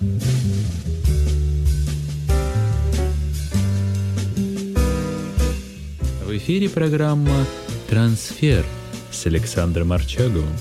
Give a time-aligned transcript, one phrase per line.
[0.00, 0.06] В
[6.38, 7.44] эфире программа
[7.90, 8.64] «Трансфер»
[9.10, 10.56] с Александром Арчаговым.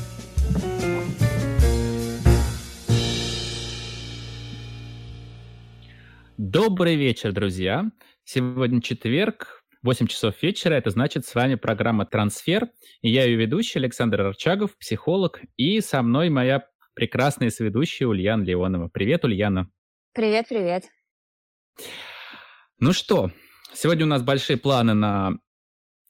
[6.37, 7.85] Добрый вечер, друзья!
[8.25, 10.73] Сегодня четверг, 8 часов вечера.
[10.73, 12.67] Это значит, с вами программа «Трансфер».
[13.01, 15.39] И я ее ведущий Александр Арчагов, психолог.
[15.55, 16.65] И со мной моя
[16.99, 18.89] прекрасная соведущая Ульяна Леонова.
[18.89, 19.71] Привет, Ульяна.
[20.13, 20.83] Привет, привет.
[22.77, 23.31] Ну что,
[23.73, 25.37] сегодня у нас большие планы на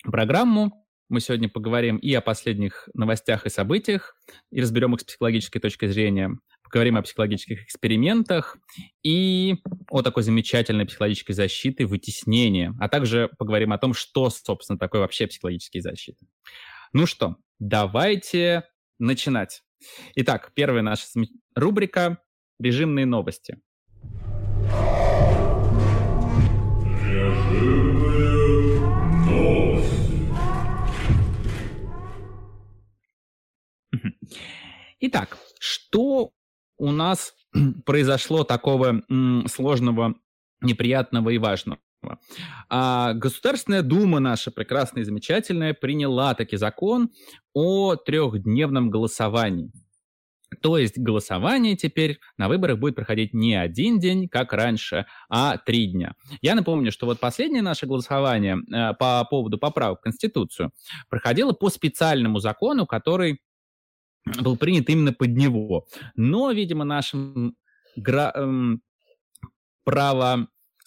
[0.02, 0.88] программу.
[1.08, 4.16] Мы сегодня поговорим и о последних новостях и событиях,
[4.50, 6.32] и разберем их с психологической точки зрения.
[6.64, 8.58] Поговорим о психологических экспериментах
[9.04, 9.58] и
[9.92, 15.28] о такой замечательной психологической защиты, вытеснения, а также поговорим о том, что, собственно, такое вообще
[15.28, 16.26] психологические защиты.
[16.94, 18.64] Ну что, давайте
[18.98, 19.62] начинать.
[20.16, 21.06] Итак, первая наша
[21.56, 22.18] рубрика
[22.60, 23.60] «Режимные новости».
[35.02, 36.34] Итак, что
[36.78, 37.34] у нас
[37.86, 39.02] произошло такого
[39.48, 40.16] сложного,
[40.62, 41.80] неприятного и важного?
[42.70, 47.10] А Государственная Дума наша прекрасная и замечательная приняла таки закон
[47.54, 49.72] о трехдневном голосовании.
[50.62, 55.88] То есть голосование теперь на выборах будет проходить не один день, как раньше, а три
[55.88, 56.16] дня.
[56.42, 60.72] Я напомню, что вот последнее наше голосование э, по поводу поправок в Конституцию
[61.08, 63.42] проходило по специальному закону, который
[64.42, 65.86] был принят именно под него.
[66.16, 67.56] Но, видимо, нашим
[67.96, 68.82] гра- эм,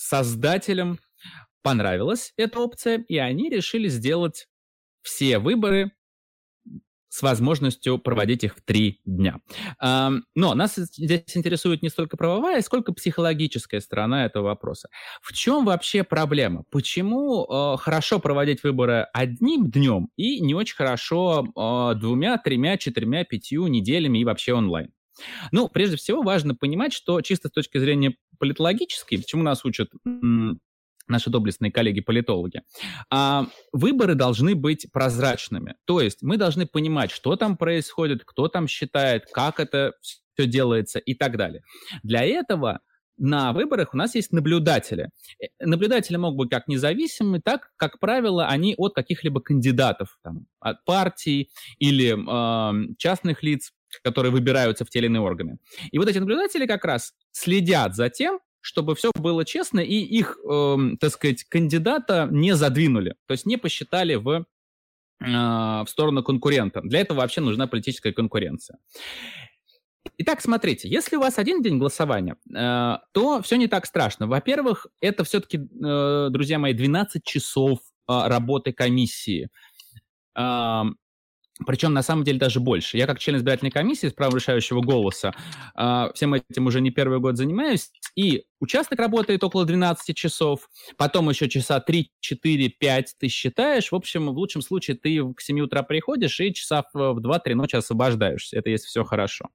[0.09, 0.99] правосоздателям
[1.63, 4.49] понравилась эта опция, и они решили сделать
[5.03, 5.93] все выборы
[7.09, 9.41] с возможностью проводить их в три дня.
[9.79, 14.89] Но нас здесь интересует не столько правовая, сколько психологическая сторона этого вопроса.
[15.21, 16.65] В чем вообще проблема?
[16.71, 23.25] Почему э, хорошо проводить выборы одним днем и не очень хорошо э, двумя, тремя, четырьмя,
[23.25, 24.91] пятью неделями и вообще онлайн?
[25.51, 29.91] Ну, прежде всего, важно понимать, что чисто с точки зрения политологической, чему нас учат
[31.09, 32.63] наши доблестные коллеги-политологи,
[33.11, 35.75] а, выборы должны быть прозрачными.
[35.85, 40.99] То есть мы должны понимать, что там происходит, кто там считает, как это все делается
[41.01, 41.63] и так далее.
[42.03, 42.81] Для этого
[43.19, 45.11] на выборах у нас есть наблюдатели.
[45.41, 50.85] Э, наблюдатели могут быть как независимые, так, как правило, они от каких-либо кандидатов, там, от
[50.85, 53.73] партий или э, частных лиц,
[54.03, 55.59] которые выбираются в те или иные органы.
[55.91, 60.39] И вот эти наблюдатели как раз следят за тем, чтобы все было честно, и их,
[60.49, 64.45] э, так сказать, кандидата не задвинули, то есть не посчитали в, э,
[65.25, 66.81] в сторону конкурента.
[66.81, 68.79] Для этого вообще нужна политическая конкуренция.
[70.19, 74.27] Итак, смотрите, если у вас один день голосования, э, то все не так страшно.
[74.27, 79.49] Во-первых, это все-таки, э, друзья мои, 12 часов э, работы комиссии.
[81.67, 82.97] Причем, на самом деле, даже больше.
[82.97, 85.35] Я, как член избирательной комиссии с правом решающего голоса,
[85.77, 91.29] э, всем этим уже не первый год занимаюсь, и участок работает около 12 часов, потом
[91.29, 93.93] еще часа 3, 4, 5 ты считаешь.
[93.93, 97.77] В общем, в лучшем случае ты к 7 утра приходишь и часа в 2-3 ночи
[97.77, 98.59] освобождаешься.
[98.59, 99.51] Это если все хорошо.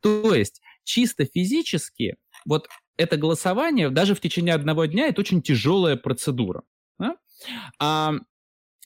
[0.00, 5.96] То есть, чисто физически, вот это голосование даже в течение одного дня это очень тяжелая
[5.96, 6.62] процедура.
[6.98, 7.16] Да?
[7.78, 8.14] А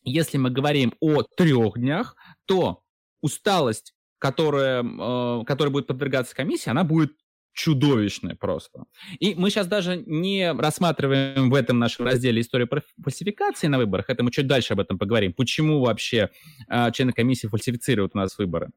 [0.05, 2.17] если мы говорим о трех днях,
[2.47, 2.83] то
[3.21, 7.13] усталость, которая, э, которая будет подвергаться комиссии, она будет
[7.55, 8.85] чудовищная просто.
[9.21, 12.69] И мы сейчас даже не рассматриваем в этом нашем разделе историю
[13.03, 15.35] фальсификации на выборах, это мы чуть дальше об этом поговорим.
[15.35, 16.31] Почему вообще
[16.69, 18.71] э, члены комиссии фальсифицируют у нас выборы?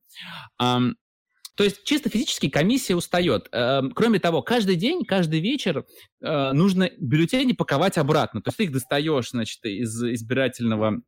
[1.56, 3.47] То есть чисто физически комиссия устает.
[3.52, 5.86] Э, кроме того, каждый день, каждый вечер
[6.22, 8.42] э, нужно бюллетени паковать обратно.
[8.42, 11.02] То есть ты их достаешь, значит, из избирательного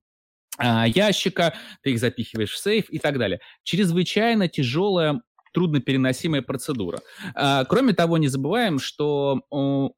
[0.59, 3.40] ящика, ты их запихиваешь в сейф и так далее.
[3.63, 5.22] Чрезвычайно тяжелая
[5.53, 7.00] труднопереносимая процедура.
[7.34, 9.42] А, кроме того, не забываем, что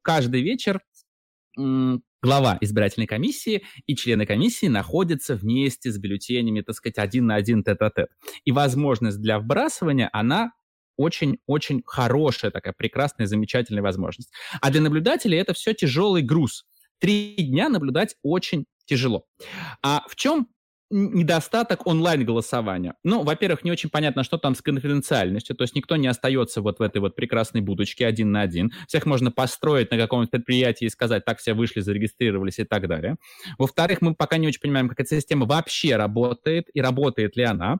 [0.02, 0.80] каждый вечер
[2.22, 7.64] глава избирательной комиссии и члены комиссии находятся вместе с бюллетенями, так сказать, один на один
[7.64, 8.08] тет-а-тет.
[8.44, 10.52] И возможность для вбрасывания, она
[10.96, 14.30] очень-очень хорошая, такая прекрасная, замечательная возможность.
[14.60, 16.66] А для наблюдателей это все тяжелый груз.
[16.98, 19.24] Три дня наблюдать очень тяжело.
[19.82, 20.48] А в чем
[20.92, 22.94] недостаток онлайн-голосования.
[23.04, 26.80] Ну, во-первых, не очень понятно, что там с конфиденциальностью, то есть никто не остается вот
[26.80, 28.72] в этой вот прекрасной будочке один на один.
[28.88, 33.18] Всех можно построить на каком-нибудь предприятии и сказать, так все вышли, зарегистрировались и так далее.
[33.56, 37.78] Во-вторых, мы пока не очень понимаем, как эта система вообще работает и работает ли она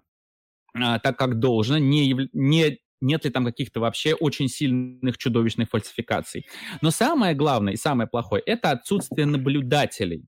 [0.73, 6.47] а, так, как должно, не, не нет ли там каких-то вообще очень сильных чудовищных фальсификаций.
[6.83, 10.27] Но самое главное и самое плохое– это отсутствие наблюдателей.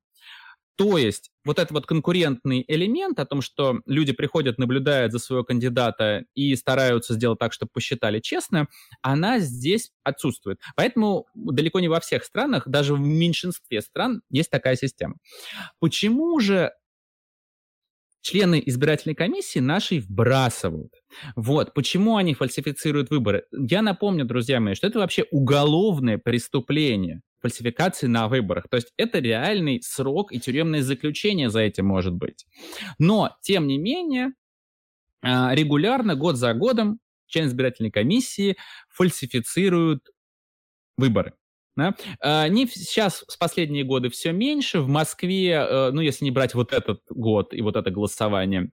[0.77, 5.45] То есть вот этот вот конкурентный элемент о том, что люди приходят, наблюдают за своего
[5.45, 8.69] кандидата и стараются сделать так, чтобы посчитали честно,
[9.03, 10.59] она здесь отсутствует.
[10.77, 15.17] Поэтому далеко не во всех странах, даже в меньшинстве стран есть такая система.
[15.79, 16.73] Почему же
[18.23, 20.93] члены избирательной комиссии нашей вбрасывают.
[21.37, 21.75] Вот.
[21.75, 23.45] Почему они фальсифицируют выборы?
[23.51, 28.69] Я напомню, друзья мои, что это вообще уголовное преступление фальсификации на выборах.
[28.71, 32.47] То есть это реальный срок и тюремное заключение за этим может быть.
[32.99, 34.33] Но, тем не менее,
[35.23, 38.57] а, регулярно, год за годом, члены избирательной комиссии
[38.89, 40.09] фальсифицируют
[40.97, 41.35] выборы.
[41.77, 41.95] Да?
[42.21, 44.81] А, не сейчас, с последние годы все меньше.
[44.81, 48.71] В Москве, э, ну, если не брать вот этот год и вот это голосование,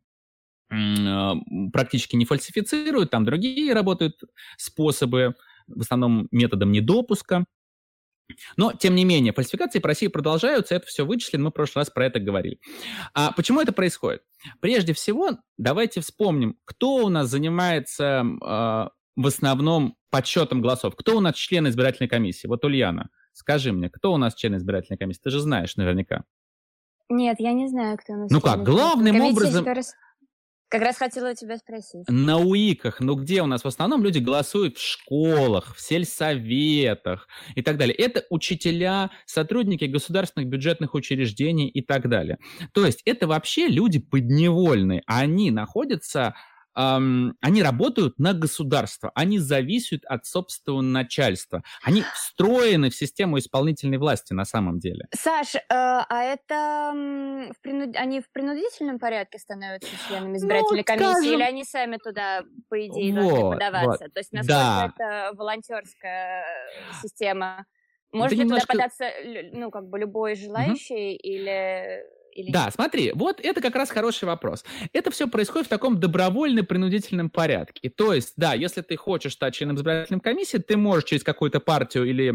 [0.72, 1.36] а,
[1.72, 4.22] практически не фальсифицируют, там другие работают
[4.58, 5.36] способы,
[5.68, 7.46] в основном методом недопуска.
[8.58, 11.90] Но, тем не менее, фальсификации по России продолжаются, это все вычислено, мы в прошлый раз
[11.90, 12.60] про это говорили.
[13.14, 14.22] А почему это происходит?
[14.60, 20.96] Прежде всего, давайте вспомним, кто у нас занимается э, в основном подсчетом голосов.
[20.96, 22.48] Кто у нас член избирательной комиссии?
[22.48, 25.22] Вот, Ульяна, скажи мне, кто у нас член избирательной комиссии?
[25.24, 26.24] Ты же знаешь наверняка.
[27.10, 28.32] Нет, я не знаю, кто у нас.
[28.32, 29.66] Ну как, главным образом...
[30.70, 32.08] Как раз хотела тебя спросить.
[32.08, 37.64] На УИКах, ну где у нас в основном люди голосуют в школах, в сельсоветах и
[37.64, 37.96] так далее.
[37.96, 42.38] Это учителя, сотрудники государственных бюджетных учреждений и так далее.
[42.74, 45.02] То есть это вообще люди подневольные.
[45.08, 46.36] Они находятся
[46.80, 53.98] эм, они работают на государство, они зависят от собственного начальства, они встроены в систему исполнительной
[53.98, 55.08] власти на самом деле.
[55.14, 56.94] Саш, э, а это
[57.54, 57.96] в принуд...
[57.96, 61.34] они в принудительном порядке становятся членами ну, избирательной ну, комиссии, скажем...
[61.34, 64.06] или они сами туда, по идее, вот, должны подаваться?
[64.06, 64.14] Вот.
[64.14, 64.94] То есть насколько да.
[64.96, 66.46] это волонтерская
[67.02, 67.66] система?
[68.12, 68.74] Может ли немножко...
[68.74, 69.06] туда податься,
[69.54, 71.20] ну, как бы любой желающий, угу.
[71.22, 72.04] или
[72.40, 74.64] или да, смотри, вот это как раз хороший вопрос.
[74.94, 77.90] Это все происходит в таком добровольно-принудительном порядке.
[77.90, 82.06] То есть, да, если ты хочешь стать членом избирательной комиссии, ты можешь через какую-то партию
[82.06, 82.34] или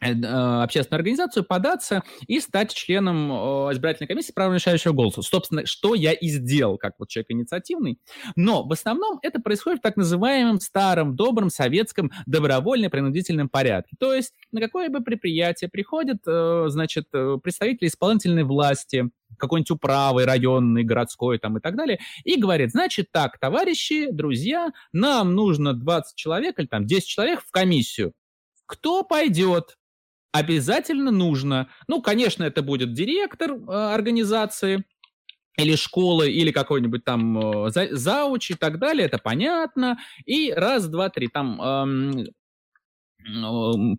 [0.00, 3.30] Э, э, общественную организацию податься и стать членом
[3.72, 5.22] избирательной комиссии права решающего голоса.
[5.22, 7.98] Собственно, что я и сделал, как вот человек инициативный.
[8.34, 13.94] Но в основном это происходит в так называемом старом, добром, советском, добровольно-принудительном порядке.
[13.98, 21.38] То есть на какое-либо предприятие приходят, э, значит, представители исполнительной власти, какой-нибудь управы районный, городской
[21.38, 26.66] там и так далее, и говорит, значит так, товарищи, друзья, нам нужно 20 человек или
[26.66, 28.12] там 10 человек в комиссию.
[28.66, 29.76] Кто пойдет?
[30.32, 34.84] обязательно нужно, ну, конечно, это будет директор э, организации,
[35.56, 39.98] или школы, или какой-нибудь там э, за, зауч и так далее, это понятно.
[40.24, 42.26] И раз, два, три, там эм,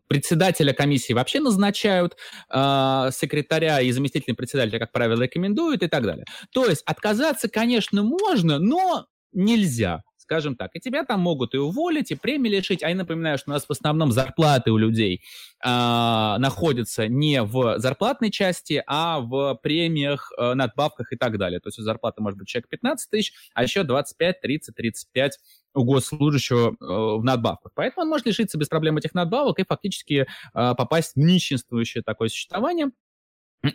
[0.07, 2.17] председателя комиссии вообще назначают,
[2.49, 6.25] э, секретаря и заместителя председателя, как правило, рекомендуют и так далее.
[6.51, 10.01] То есть отказаться, конечно, можно, но нельзя
[10.31, 10.71] скажем так.
[10.75, 12.83] И тебя там могут и уволить, и премии лишить.
[12.83, 15.21] А я напоминаю, что у нас в основном зарплаты у людей
[15.61, 21.59] а, находятся не в зарплатной части, а в премиях, а, надбавках и так далее.
[21.59, 25.37] То есть у зарплаты может быть человек 15 тысяч, а еще 25, 30, 35
[25.73, 27.71] у госслужащего э, в надбавках.
[27.75, 32.29] Поэтому он может лишиться без проблем этих надбавок и фактически э, попасть в нищенствующее такое
[32.29, 32.91] существование.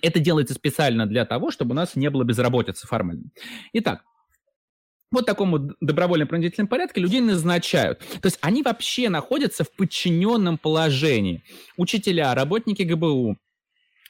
[0.03, 3.31] Это делается специально для того, чтобы у нас не было безработицы формально.
[3.73, 4.03] Итак,
[5.13, 8.01] вот такому добровольно-принудительном порядке людей назначают.
[8.01, 11.45] То есть они вообще находятся в подчиненном положении.
[11.77, 13.37] Учителя, работники ГБУ,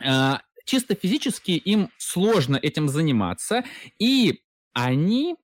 [0.03, 3.65] а, чисто физически им сложно этим заниматься,
[3.99, 4.41] и
[4.73, 5.37] они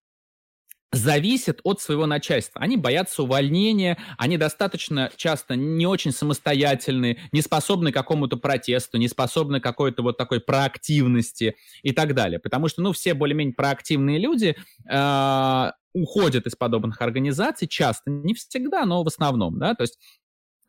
[0.93, 2.61] зависят от своего начальства.
[2.61, 9.09] Они боятся увольнения, они достаточно часто не очень самостоятельны, не способны к какому-то протесту, не
[9.09, 12.39] способны к какой-то вот такой проактивности и так далее.
[12.39, 14.55] Потому что, ну, все более-менее проактивные люди
[14.89, 19.99] э, уходят из подобных организаций часто, не всегда, но в основном, да, то есть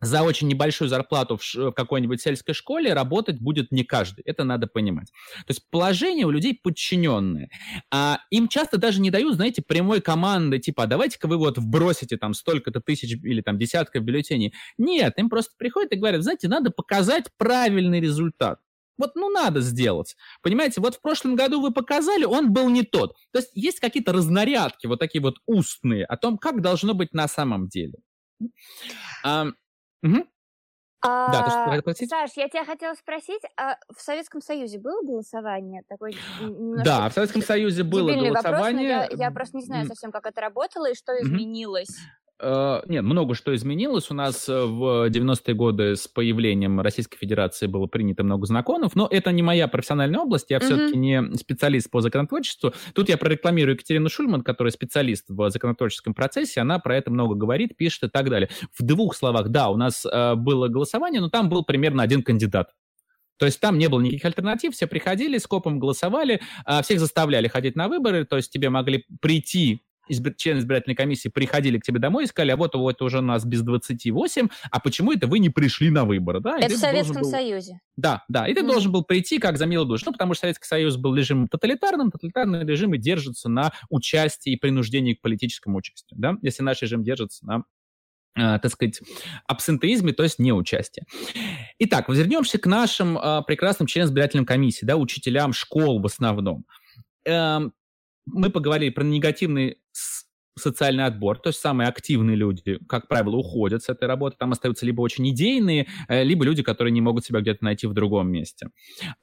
[0.03, 4.21] за очень небольшую зарплату в, какой-нибудь сельской школе работать будет не каждый.
[4.23, 5.11] Это надо понимать.
[5.45, 7.49] То есть положение у людей подчиненное.
[7.91, 12.17] А им часто даже не дают, знаете, прямой команды, типа, а давайте-ка вы вот вбросите
[12.17, 14.53] там столько-то тысяч или там десятков бюллетеней.
[14.77, 18.59] Нет, им просто приходят и говорят, знаете, надо показать правильный результат.
[18.97, 20.15] Вот, ну, надо сделать.
[20.41, 23.15] Понимаете, вот в прошлом году вы показали, он был не тот.
[23.31, 27.27] То есть есть какие-то разнарядки, вот такие вот устные, о том, как должно быть на
[27.27, 27.95] самом деле.
[30.03, 30.27] Угу.
[31.05, 32.09] А, да, ты что хотела спросить?
[32.09, 35.83] Саш, я тебя хотела спросить, а в Советском Союзе было голосование?
[35.89, 38.99] Такой, да, в Советском Союзе было голосование.
[38.99, 41.97] Вопрос, я, я просто не знаю совсем, как это работало и что изменилось.
[42.43, 44.11] Э, нет, много что изменилось.
[44.11, 49.07] У нас э, в 90-е годы с появлением Российской Федерации было принято много законов, но
[49.09, 52.73] это не моя профессиональная область, я все-таки не специалист по законотворчеству.
[52.93, 57.77] Тут я прорекламирую Екатерину Шульман, которая специалист в законотворческом процессе, она про это много говорит,
[57.77, 58.49] пишет и так далее.
[58.77, 62.71] В двух словах, да, у нас э, было голосование, но там был примерно один кандидат.
[63.37, 67.75] То есть там не было никаких альтернатив, все приходили, скопом голосовали, а, всех заставляли ходить
[67.75, 70.33] на выборы, то есть тебе могли прийти избир...
[70.35, 73.45] члены избирательной комиссии приходили к тебе домой и сказали, а вот, вот уже у нас
[73.45, 76.39] без 28, а почему это вы не пришли на выборы?
[76.39, 76.57] Да?
[76.59, 77.29] Это в Советском был...
[77.29, 77.79] Союзе.
[77.95, 78.67] Да, да, и ты mm.
[78.67, 82.11] должен был прийти как за милую душу, ну, потому что Советский Союз был режимом тоталитарным,
[82.11, 87.45] тоталитарные режимы держатся на участии и принуждении к политическому участию, да, если наш режим держится
[87.45, 87.63] на
[88.35, 89.01] э, так сказать,
[89.47, 91.05] абсентеизме, то есть неучастие.
[91.79, 96.65] Итак, вернемся к нашим э, прекрасным членам избирательной комиссии, да, учителям школ в основном.
[97.25, 97.73] Эм,
[98.25, 99.77] мы поговорили про негативный
[100.57, 104.85] социальный отбор, то есть самые активные люди, как правило, уходят с этой работы, там остаются
[104.85, 108.67] либо очень идейные, э, либо люди, которые не могут себя где-то найти в другом месте.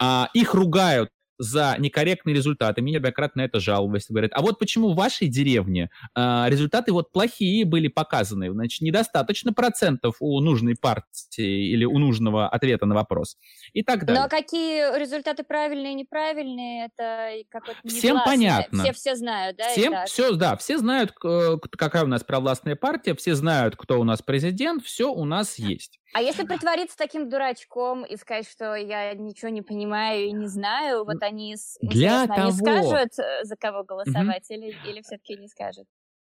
[0.00, 1.10] А, их ругают
[1.40, 2.82] за некорректные результаты.
[2.82, 4.06] Мне неоднократно это жаловались.
[4.08, 8.52] Говорят, а вот почему в вашей деревне э, результаты вот плохие были показаны?
[8.52, 13.38] Значит, недостаточно процентов у нужной партии или у нужного ответа на вопрос.
[13.72, 14.22] И так далее.
[14.22, 18.84] Но какие результаты правильные и неправильные, это какое-то Всем понятно.
[18.84, 19.68] Все все знают, да?
[19.70, 24.20] Всем, все, да, все знают, какая у нас провластная партия, все знают, кто у нас
[24.20, 25.99] президент, все у нас есть.
[26.12, 31.04] А если притвориться таким дурачком и сказать, что я ничего не понимаю и не знаю,
[31.04, 32.42] вот они, Для того...
[32.42, 34.54] они скажут, э, за кого голосовать, угу.
[34.54, 35.86] или, или все-таки не скажут?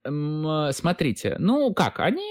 [0.05, 2.23] Э, смотрите, ну как, они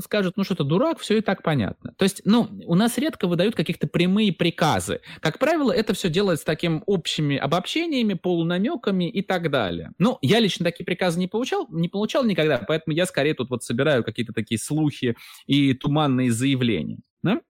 [0.00, 1.94] скажут, ну что-то дурак, все и так понятно.
[1.96, 5.00] То есть, ну, у нас редко выдают каких-то прямые приказы.
[5.20, 9.92] Как правило, это все делается таким общими обобщениями, полунамеками и так далее.
[9.98, 13.64] Ну, я лично такие приказы не получал, не получал никогда, поэтому я скорее тут вот
[13.64, 16.98] собираю какие-то такие слухи и туманные заявления.
[17.22, 17.40] Да?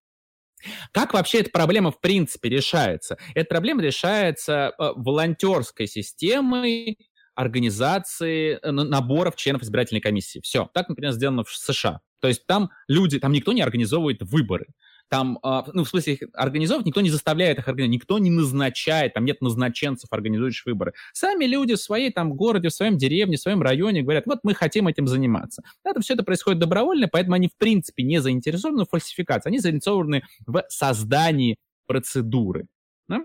[0.93, 3.17] Как вообще эта проблема в принципе решается?
[3.35, 6.99] Эта проблема решается э, волонтерской системой,
[7.39, 10.41] организации э, наборов членов избирательной комиссии.
[10.43, 10.69] Все.
[10.75, 12.01] Так, например, сделано в США.
[12.21, 14.67] То есть там люди, там никто не организовывает выборы.
[15.09, 19.15] Там, а, ну, в смысле, их организовывать никто не заставляет их организовать, никто не назначает,
[19.15, 20.95] там нет назначенцев, организующих выборы.
[21.13, 24.53] Сами люди в своей там городе, в своем деревне, в своем районе говорят, вот мы
[24.53, 25.63] хотим этим заниматься.
[25.85, 30.25] Это все это происходит добровольно, поэтому они, в принципе, не заинтересованы в фальсификации, они заинтересованы
[30.45, 32.67] в создании процедуры.
[33.09, 33.21] Да?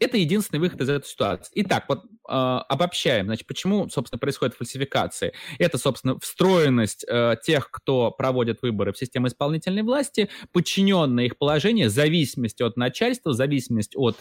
[0.00, 1.52] Это единственный выход из этой ситуации.
[1.54, 5.32] Итак, вот обобщаем, значит, почему, собственно, происходит фальсификация.
[5.58, 11.88] Это, собственно, встроенность э, тех, кто проводит выборы в систему исполнительной власти, подчиненное их положение,
[11.88, 14.16] зависимость от начальства, зависимость от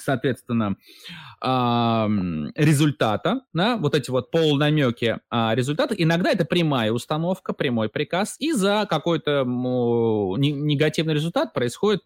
[0.00, 0.76] соответственно,
[2.56, 5.94] результата, да, вот эти вот полнамеки результата.
[5.94, 12.00] Иногда это прямая установка, прямой приказ, и за какой-то негативный результат происходит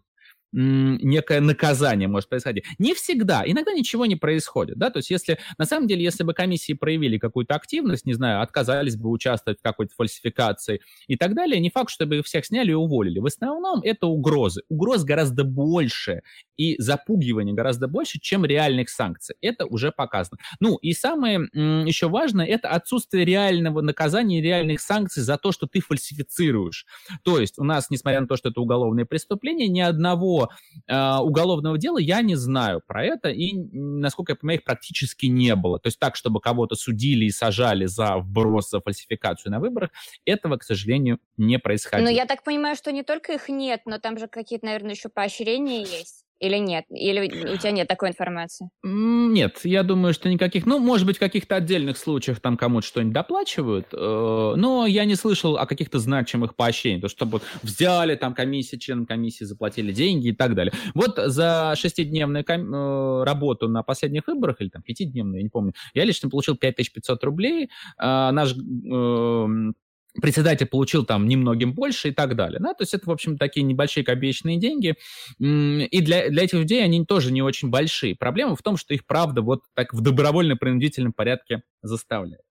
[0.53, 2.65] некое наказание может происходить.
[2.79, 6.33] Не всегда, иногда ничего не происходит, да, то есть если, на самом деле, если бы
[6.35, 11.61] комиссии проявили какую-то активность, не знаю, отказались бы участвовать в какой-то фальсификации и так далее,
[11.61, 13.19] не факт, чтобы их всех сняли и уволили.
[13.19, 14.63] В основном это угрозы.
[14.69, 16.23] Угроз гораздо больше
[16.57, 19.37] и запугивание гораздо больше, чем реальных санкций.
[19.41, 20.39] Это уже показано.
[20.61, 21.41] Ну и самое
[21.87, 26.87] еще важное, это отсутствие реального наказания реальных санкций за то, что ты фальсифицируешь.
[27.23, 31.79] То есть у нас, несмотря на то, что это уголовное преступление, ни одного э, уголовного
[31.79, 35.79] дела я не знаю про это, и, насколько я понимаю, их практически не было.
[35.79, 39.91] То есть так, чтобы кого-то судили и сажали за вброс, за фальсификацию на выборах,
[40.25, 42.09] этого, к сожалению, не происходило.
[42.09, 45.09] Но я так понимаю, что не только их нет, но там же какие-то, наверное, еще
[45.09, 46.26] поощрения есть.
[46.39, 46.85] Или нет?
[46.91, 48.69] Или у тебя нет такой информации?
[48.83, 50.67] Нет, я думаю, что никаких.
[50.67, 53.97] Ну, может быть, в каких-то отдельных случаях там кому-то что-нибудь доплачивают, э,
[54.57, 59.45] но я не слышал о каких-то значимых поощрениях, то чтобы взяли там комиссии, членам комиссии
[59.45, 60.73] заплатили деньги и так далее.
[60.95, 65.73] Вот за шестидневную ком- э, работу на последних выборах, или там пятидневную, я не помню,
[65.95, 67.71] я лично получил 5500 рублей.
[67.99, 68.55] Э, наш
[70.21, 72.61] председатель получил там немногим больше и так далее.
[72.61, 72.75] Да?
[72.75, 74.95] То есть это, в общем, такие небольшие копеечные деньги.
[75.39, 78.17] И для, для этих людей они тоже не очень большие.
[78.17, 82.43] Проблема в том, что их, правда, вот так в добровольно-принудительном порядке заставляют.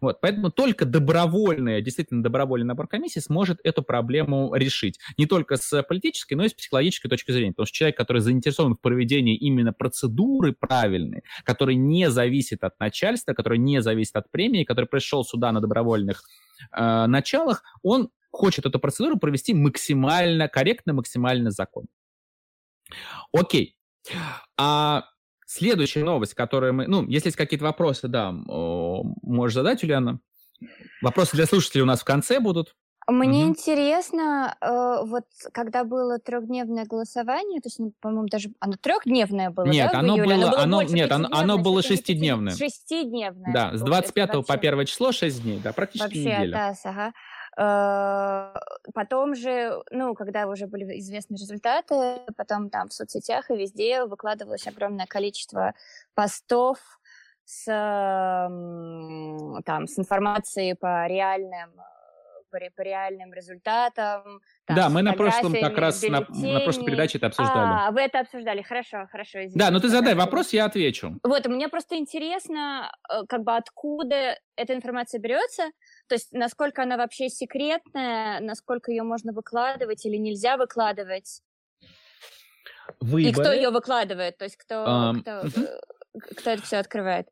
[0.00, 4.98] Вот, поэтому только добровольный, действительно добровольный набор комиссий сможет эту проблему решить.
[5.16, 7.52] Не только с политической, но и с психологической точки зрения.
[7.52, 13.32] Потому что человек, который заинтересован в проведении именно процедуры правильной, который не зависит от начальства,
[13.32, 16.22] который не зависит от премии, который пришел сюда на добровольных
[16.70, 21.88] э, началах, он хочет эту процедуру провести максимально корректно, максимально законно.
[23.32, 23.76] Окей.
[24.56, 25.04] А
[25.52, 26.86] следующая новость, которую мы...
[26.86, 30.20] Ну, если есть какие-то вопросы, да, можешь задать, Юлиана.
[31.00, 32.74] Вопросы для слушателей у нас в конце будут.
[33.08, 33.50] Мне угу.
[33.50, 39.64] интересно, э, вот когда было трехдневное голосование, то есть, ну, по-моему, даже оно трехдневное было,
[39.64, 42.54] нет, да, оно было, оно было, оно, нет, оно, оно было шестидневное.
[42.54, 43.52] Шестидневное.
[43.52, 44.46] Да, с 25 вообще...
[44.46, 46.52] по 1 число 6 дней, да, практически вообще, неделя.
[46.52, 47.12] Да, ага.
[47.56, 48.54] Э,
[48.94, 54.66] потом же, ну, когда уже были известны результаты, потом там в соцсетях и везде выкладывалось
[54.66, 55.74] огромное количество
[56.14, 56.78] постов
[57.44, 61.72] с, там, с информацией по реальным
[62.52, 64.40] по, по реальным результатам.
[64.66, 67.88] Там, да, мы на прошлом как раз на, на прошлой передаче это обсуждали.
[67.88, 69.38] А, вы это обсуждали, хорошо, хорошо.
[69.38, 71.18] Извините, да, ну ты задай вопрос, я отвечу.
[71.24, 75.70] Вот, мне просто интересно, э, как бы откуда эта информация берется,
[76.12, 81.40] то есть насколько она вообще секретная, насколько ее можно выкладывать или нельзя выкладывать.
[83.00, 83.30] Выборы.
[83.30, 85.68] И кто ее выкладывает, то есть кто, um, кто, угу.
[86.36, 87.28] кто это все открывает.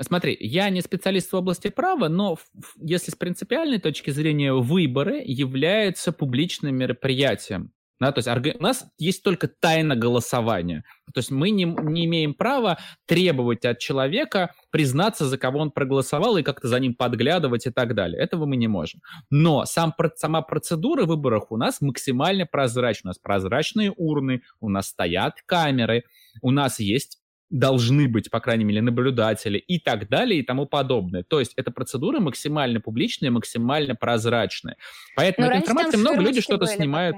[0.00, 2.38] Смотри, я не специалист в области права, но
[2.76, 7.72] если с принципиальной точки зрения выборы являются публичным мероприятием.
[8.00, 10.84] Да, то есть у нас есть только тайна голосования.
[11.12, 16.38] То есть мы не, не имеем права требовать от человека признаться, за кого он проголосовал,
[16.38, 18.22] и как-то за ним подглядывать и так далее.
[18.22, 19.02] Этого мы не можем.
[19.28, 23.08] Но сам, сама процедура выборов у нас максимально прозрачна.
[23.08, 26.04] У нас прозрачные урны, у нас стоят камеры,
[26.40, 27.18] у нас есть
[27.50, 31.24] должны быть, по крайней мере, наблюдатели и так далее и тому подобное.
[31.24, 34.76] То есть эта процедура максимально публичная, максимально прозрачная.
[35.16, 37.16] Поэтому этой информации много, люди что-то снимают.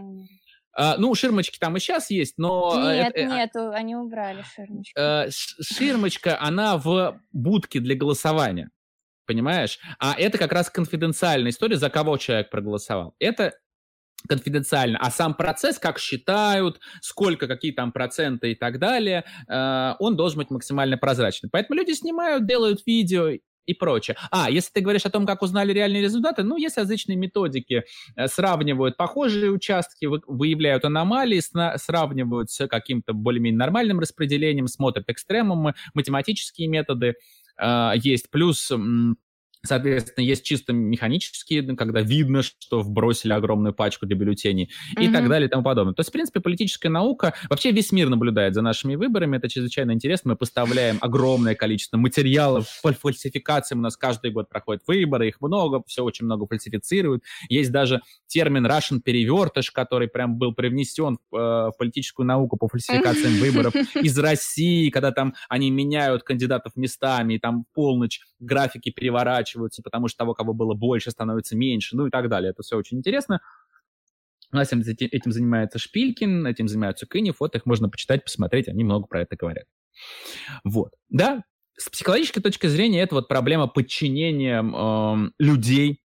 [0.75, 2.75] А, ну, ширмочки там и сейчас есть, но...
[2.76, 4.99] Э, Нет, это, нету, они убрали ширмочку.
[4.99, 8.71] Э, ширмочка, она в будке для голосования,
[9.26, 9.79] понимаешь?
[9.99, 13.14] А это как раз конфиденциальная история, за кого человек проголосовал.
[13.19, 13.55] Это
[14.29, 20.17] конфиденциально, а сам процесс, как считают, сколько, какие там проценты и так далее, э, он
[20.17, 21.50] должен быть максимально прозрачным.
[21.50, 23.31] Поэтому люди снимают, делают видео
[23.66, 24.16] и прочее.
[24.31, 27.85] А, если ты говоришь о том, как узнали реальные результаты, ну, есть различные методики.
[28.16, 31.40] Э, сравнивают похожие участки, выявляют аномалии,
[31.76, 37.14] сравнивают с каким-то более-менее нормальным распределением, смотрят экстремумы, математические методы
[37.59, 38.31] э, есть.
[38.31, 38.72] Плюс
[39.64, 45.05] Соответственно, есть чисто механические, ну, когда видно, что вбросили огромную пачку для бюллетеней mm-hmm.
[45.05, 45.94] и так далее и тому подобное.
[45.94, 49.92] То есть, в принципе, политическая наука, вообще весь мир наблюдает за нашими выборами, это чрезвычайно
[49.92, 50.33] интересно.
[50.33, 53.79] Мы поставляем огромное количество материалов по фальсификациям.
[53.79, 57.22] У нас каждый год проходят выборы, их много, все очень много фальсифицируют.
[57.48, 62.66] Есть даже термин Russian перевертыш, который прям был привнесен в, э, в политическую науку по
[62.66, 68.90] фальсификациям выборов из России, когда там они меняют кандидатов местами, и там полночь графики
[69.53, 72.51] переворачиваются, потому что того, кого было больше, становится меньше, ну и так далее.
[72.51, 73.41] Это все очень интересно.
[74.53, 79.23] У этим занимается Шпилькин, этим занимаются Кынев, вот их можно почитать, посмотреть, они много про
[79.23, 79.65] это говорят.
[80.62, 81.43] Вот, да,
[81.79, 86.02] с психологической точки зрения это вот проблема подчинения э, людей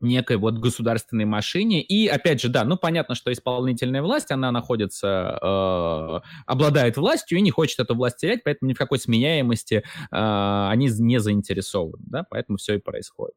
[0.00, 1.82] некой вот государственной машине.
[1.82, 7.42] И опять же, да, ну понятно, что исполнительная власть, она находится, э, обладает властью и
[7.42, 12.24] не хочет эту власть терять, поэтому ни в какой сменяемости э, они не заинтересованы, да,
[12.28, 13.34] поэтому все и происходит.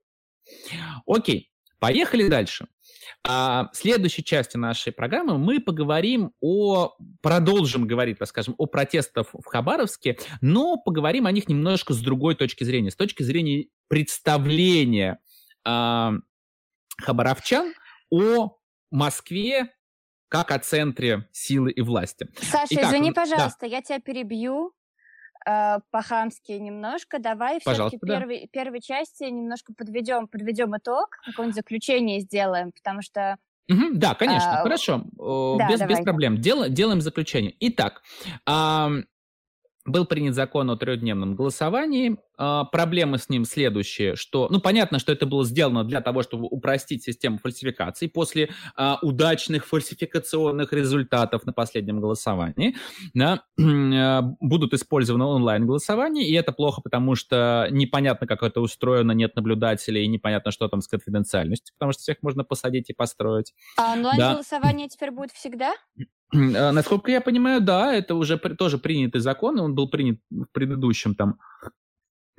[1.05, 2.67] Окей, поехали дальше.
[3.27, 9.27] А, в следующей части нашей программы мы поговорим о, продолжим говорить, так скажем, о протестах
[9.33, 15.19] в Хабаровске, но поговорим о них немножко с другой точки зрения, с точки зрения представления
[15.65, 16.13] а,
[17.01, 17.73] хабаровчан
[18.09, 18.57] о
[18.91, 19.73] Москве
[20.29, 22.27] как о центре силы и власти.
[22.39, 23.67] Саша, Итак, извини, пожалуйста, да.
[23.67, 24.73] я тебя перебью
[25.45, 27.19] э, по-хамски немножко.
[27.19, 28.19] Давай все-таки да.
[28.19, 33.37] первой, первой части немножко подведем, подведем итог, какое-нибудь заключение сделаем, потому что
[33.69, 36.39] Угу, да, конечно, а, хорошо, да, без, без проблем.
[36.41, 37.53] Дел, делаем заключение.
[37.59, 38.01] Итак,
[38.47, 38.89] а,
[39.91, 42.17] был принят закон о трехдневном голосовании.
[42.41, 46.47] А, проблемы с ним следующие, что, ну, понятно, что это было сделано для того, чтобы
[46.49, 52.77] упростить систему фальсификаций после а, удачных фальсификационных результатов на последнем голосовании.
[53.13, 59.35] Да, а, будут использованы онлайн-голосования, и это плохо, потому что непонятно, как это устроено, нет
[59.35, 63.53] наблюдателей, и непонятно, что там с конфиденциальностью, потому что всех можно посадить и построить.
[63.77, 64.95] А онлайн-голосование да.
[64.95, 65.73] теперь будет всегда?
[66.33, 71.15] А, насколько я понимаю, да, это уже тоже принятый закон, он был принят в предыдущем
[71.15, 71.37] там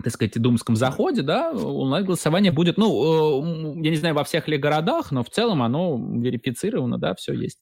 [0.03, 3.43] так сказать, думском заходе, да, онлайн-голосование будет, ну,
[3.77, 7.35] э, я не знаю, во всех ли городах, но в целом оно верифицировано, да, все
[7.35, 7.59] есть.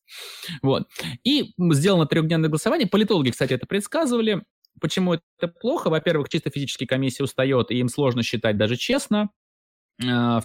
[0.62, 0.87] Вот.
[1.25, 2.87] И сделано трехдневное голосование.
[2.87, 4.45] Политологи, кстати, это предсказывали.
[4.81, 5.91] Почему это плохо?
[5.91, 9.31] Во-первых, чисто физически комиссия устает, и им сложно считать даже честно.
[10.05, 10.41] А,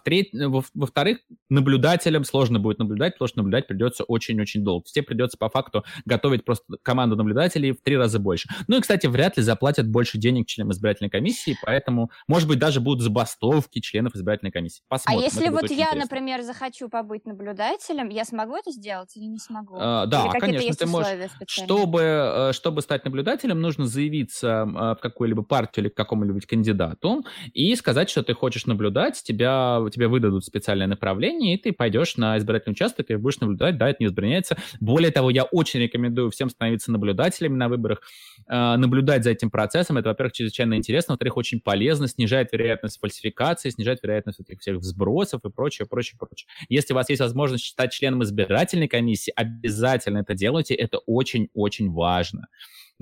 [0.73, 4.85] во-вторых, наблюдателям сложно будет наблюдать, потому что наблюдать придется очень-очень долго.
[4.85, 8.49] Тебе придется по факту готовить просто команду наблюдателей в три раза больше.
[8.67, 12.79] Ну и, кстати, вряд ли заплатят больше денег членам избирательной комиссии, поэтому, может быть, даже
[12.79, 14.81] будут забастовки членов избирательной комиссии.
[14.89, 15.21] А Посмотрим.
[15.21, 15.99] А если вот я, интересно.
[15.99, 19.75] например, захочу побыть наблюдателем, я смогу это сделать или не смогу?
[19.79, 21.31] А, да, или конечно, ты можешь.
[21.47, 27.23] Чтобы, э, чтобы стать наблюдателем, нужно заявиться э, в какую-либо партию или к какому-либо кандидату
[27.53, 32.17] и сказать, что ты хочешь наблюдать, тебе тебя, тебе выдадут специальное направление, и ты пойдешь
[32.17, 34.57] на избирательный участок и будешь наблюдать, да, это не возбраняется.
[34.79, 38.01] Более того, я очень рекомендую всем становиться наблюдателями на выборах,
[38.47, 39.97] э, наблюдать за этим процессом.
[39.97, 45.41] Это, во-первых, чрезвычайно интересно, во-вторых, очень полезно, снижает вероятность фальсификации, снижает вероятность этих всех взбросов
[45.45, 46.47] и прочее, прочее, прочее.
[46.69, 52.47] Если у вас есть возможность стать членом избирательной комиссии, обязательно это делайте, это очень-очень важно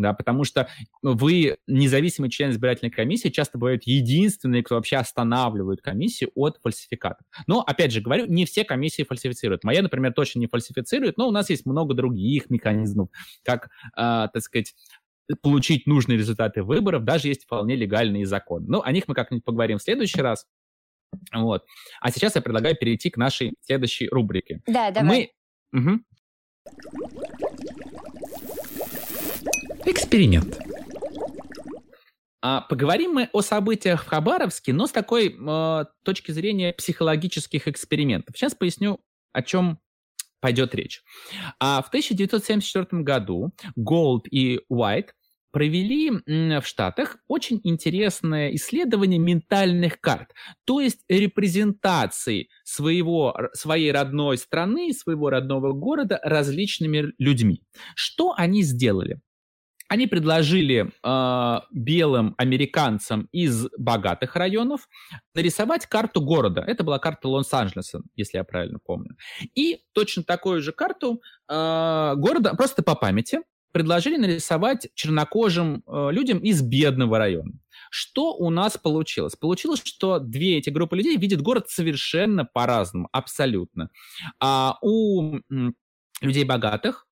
[0.02, 0.68] да, потому что
[1.02, 7.26] вы, независимый член избирательной комиссии, часто бывают единственные, кто вообще останавливает комиссию от фальсификатов.
[7.48, 9.64] Но, опять же говорю, не все комиссии фальсифицируют.
[9.64, 13.10] Моя, например, точно не фальсифицирует, но у нас есть много других механизмов,
[13.44, 14.74] как, э, так сказать,
[15.42, 18.66] получить нужные результаты выборов, даже есть вполне легальные законы.
[18.68, 20.46] Но о них мы как-нибудь поговорим в следующий раз.
[21.34, 21.66] Вот.
[22.00, 24.62] А сейчас я предлагаю перейти к нашей следующей рубрике.
[24.66, 25.34] Да, давай.
[25.72, 25.80] Мы...
[25.80, 26.00] Угу.
[29.86, 30.60] Эксперимент.
[32.41, 38.38] А, поговорим мы о событиях в Хабаровске, но с такой э, точки зрения психологических экспериментов.
[38.38, 39.00] Сейчас поясню,
[39.32, 39.80] о чем
[40.39, 41.04] пойдет речь.
[41.60, 45.13] А в 1974 году Голд и Уайт
[45.52, 50.34] провели в Штатах очень интересное исследование ментальных карт,
[50.65, 57.63] то есть репрезентации своего, своей родной страны, своего родного города различными людьми.
[57.96, 59.20] Что они сделали?
[59.91, 64.88] Они предложили э, белым американцам из богатых районов
[65.36, 66.62] нарисовать карту города.
[66.65, 69.17] Это была карта Лос-Анджелеса, если я правильно помню.
[69.54, 73.41] И точно такую же карту э, города, просто по памяти,
[73.73, 77.51] предложили нарисовать чернокожим э, людям из бедного района.
[77.89, 79.36] Что у нас получилось?
[79.36, 83.89] Получилось, что две эти группы людей видят город совершенно по-разному, абсолютно.
[84.39, 85.39] А у
[86.21, 87.08] людей богатых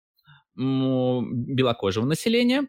[0.60, 2.68] белокожего населения.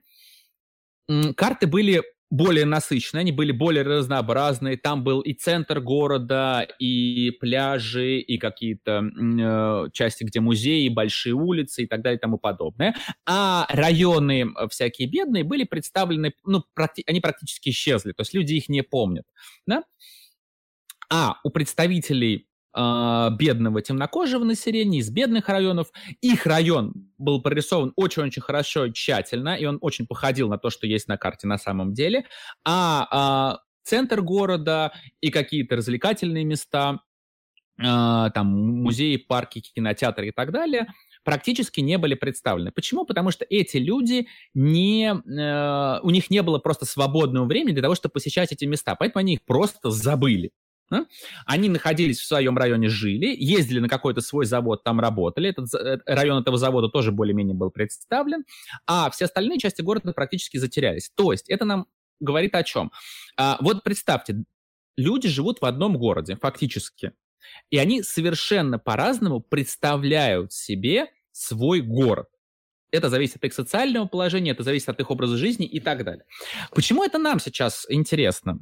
[1.37, 4.77] Карты были более насыщенные, они были более разнообразные.
[4.77, 11.83] Там был и центр города, и пляжи, и какие-то э, части, где музеи, большие улицы
[11.83, 12.95] и так далее и тому подобное.
[13.27, 18.55] А районы э, всякие бедные были представлены, ну, практи- они практически исчезли, то есть люди
[18.55, 19.25] их не помнят.
[19.67, 19.83] Да?
[21.13, 25.89] А у представителей бедного темнокожего населения, из бедных районов.
[26.21, 31.09] Их район был прорисован очень-очень хорошо тщательно, и он очень походил на то, что есть
[31.09, 32.27] на карте на самом деле.
[32.65, 37.01] А э, центр города и какие-то развлекательные места,
[37.79, 38.47] э, там
[38.83, 40.87] музеи, парки, кинотеатры и так далее,
[41.25, 42.73] практически не были представлены.
[42.73, 43.05] Почему?
[43.05, 47.95] Потому что эти люди не, э, у них не было просто свободного времени для того,
[47.95, 50.53] чтобы посещать эти места, поэтому они их просто забыли.
[51.47, 55.51] Они находились в своем районе, жили, ездили на какой-то свой завод, там работали.
[55.51, 58.45] Этот э, район этого завода тоже более-менее был представлен,
[58.87, 61.11] а все остальные части города практически затерялись.
[61.15, 61.87] То есть это нам
[62.21, 62.93] говорит о чем?
[63.37, 64.45] А, вот представьте,
[64.97, 67.13] люди живут в одном городе, фактически,
[67.71, 72.29] и они совершенно по-разному представляют себе свой город.
[72.91, 76.25] Это зависит от их социального положения, это зависит от их образа жизни и так далее.
[76.73, 78.59] Почему это нам сейчас интересно?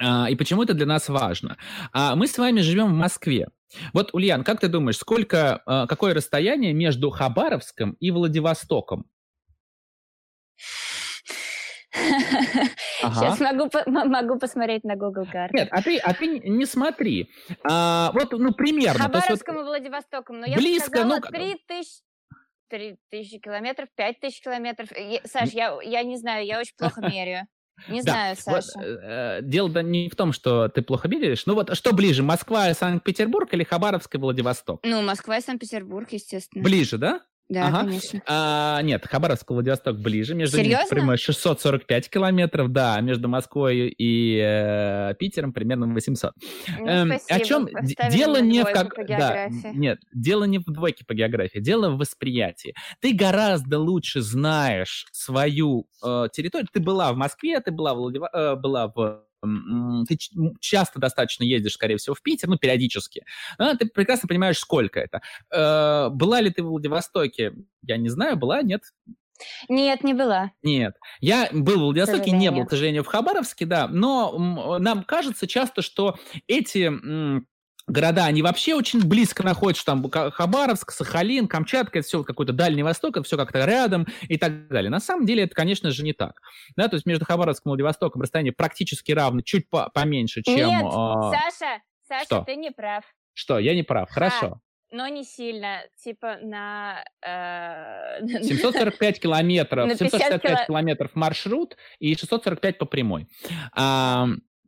[0.00, 1.56] А, и почему это для нас важно?
[1.92, 3.48] А, мы с вами живем в Москве.
[3.92, 9.06] Вот, Ульян, как ты думаешь, сколько, а, какое расстояние между Хабаровском и Владивостоком?
[13.00, 13.14] Ага.
[13.14, 15.56] Сейчас могу, могу посмотреть на Google карте.
[15.56, 17.30] Нет, а ты, а ты не смотри.
[17.64, 19.04] А, вот, ну, примерно.
[19.04, 20.40] Хабаровском вот, и Владивостоком.
[20.40, 21.20] Но я близко, сказала, ну...
[21.20, 22.02] 3 тысячи...
[22.70, 24.88] 3 тысячи километров, 5 тысяч километров.
[25.24, 27.46] Саш, я, я не знаю, я очень плохо меряю.
[27.88, 28.12] Не да.
[28.12, 28.72] знаю, Саша.
[28.74, 31.46] Вот, э, дело не в том, что ты плохо видишь.
[31.46, 34.80] Ну вот что ближе, Москва и Санкт-Петербург или Хабаровск и Владивосток?
[34.82, 36.64] Ну, Москва и Санкт-Петербург, естественно.
[36.64, 37.20] Ближе, да?
[37.48, 37.80] Да, ага.
[37.80, 38.22] конечно.
[38.26, 40.34] А, нет, Хабаровск, Владивосток ближе.
[40.34, 40.82] Между Серьезно?
[40.82, 43.00] ними прямой 645 километров, да.
[43.00, 46.32] Между Москвой и э, Питером примерно 800.
[46.78, 47.68] Ну, эм, о чем
[48.10, 48.94] дело не в как...
[49.08, 52.74] Да, нет, дело не в двойке по географии, дело в восприятии.
[53.00, 56.68] Ты гораздо лучше знаешь свою э, территорию.
[56.70, 58.22] Ты была в Москве, ты была в, Владив...
[58.32, 60.18] э, была в ты
[60.60, 63.24] часто достаточно ездишь, скорее всего, в Питер, ну, периодически,
[63.58, 65.20] а, ты прекрасно понимаешь, сколько это.
[65.50, 67.52] Э, была ли ты в Владивостоке?
[67.82, 68.82] Я не знаю, была, нет?
[69.68, 70.52] Нет, не была.
[70.62, 70.96] Нет.
[71.20, 75.82] Я был в Владивостоке, не был, к сожалению, в Хабаровске, да, но нам кажется часто,
[75.82, 76.90] что эти
[77.88, 83.16] города, они вообще очень близко находятся, там Хабаровск, Сахалин, Камчатка, это все какой-то Дальний Восток,
[83.16, 84.90] это все как-то рядом и так далее.
[84.90, 86.40] На самом деле это, конечно же, не так.
[86.76, 90.68] Да, то есть между Хабаровском и Владивостоком расстояние практически равно, чуть по поменьше, чем...
[90.68, 90.86] Нет, э...
[90.86, 92.40] Саша, Саша, что?
[92.44, 93.04] ты не прав.
[93.34, 94.60] Что, я не прав, хорошо.
[94.90, 97.04] Но не сильно, типа на...
[97.24, 98.26] Э...
[98.42, 103.28] 745 километров, 765 километров маршрут и 645 по прямой.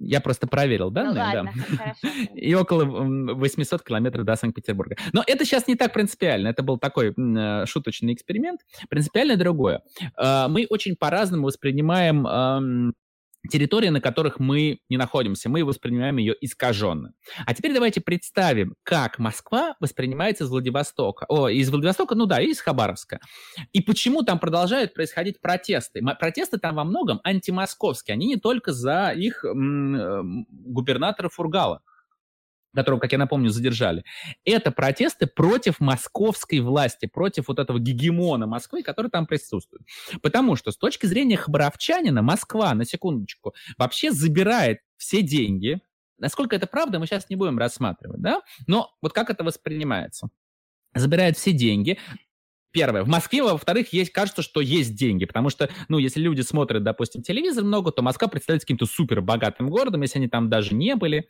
[0.01, 1.95] Я просто проверил данные, ну, ладно, да.
[2.35, 4.97] И около 800 километров до Санкт-Петербурга.
[5.13, 6.49] Но это сейчас не так принципиально.
[6.49, 8.61] Это был такой э, шуточный эксперимент.
[8.89, 9.83] Принципиально другое.
[10.17, 12.95] Э, мы очень по-разному воспринимаем
[13.48, 17.12] территории, на которых мы не находимся, мы воспринимаем ее искаженно.
[17.46, 21.26] А теперь давайте представим, как Москва воспринимается из Владивостока.
[21.29, 23.20] О, из Владивостока, ну да, и из Хабаровска.
[23.72, 26.03] И почему там продолжают происходить протесты?
[26.18, 28.14] Протесты там во многом антимосковские.
[28.14, 31.83] Они не только за их м- м- губернатора Фургала
[32.75, 34.05] которого, как я напомню, задержали,
[34.45, 39.83] это протесты против московской власти, против вот этого гегемона Москвы, который там присутствует.
[40.23, 45.81] Потому что с точки зрения хабаровчанина Москва, на секундочку, вообще забирает все деньги.
[46.19, 48.43] Насколько это правда, мы сейчас не будем рассматривать, да?
[48.67, 50.29] Но вот как это воспринимается?
[50.95, 51.99] Забирает все деньги,
[52.73, 53.03] Первое.
[53.03, 57.21] В Москве, во-вторых, есть, кажется, что есть деньги, потому что, ну, если люди смотрят, допустим,
[57.21, 61.29] телевизор много, то Москва представляется каким-то супер богатым городом, если они там даже не были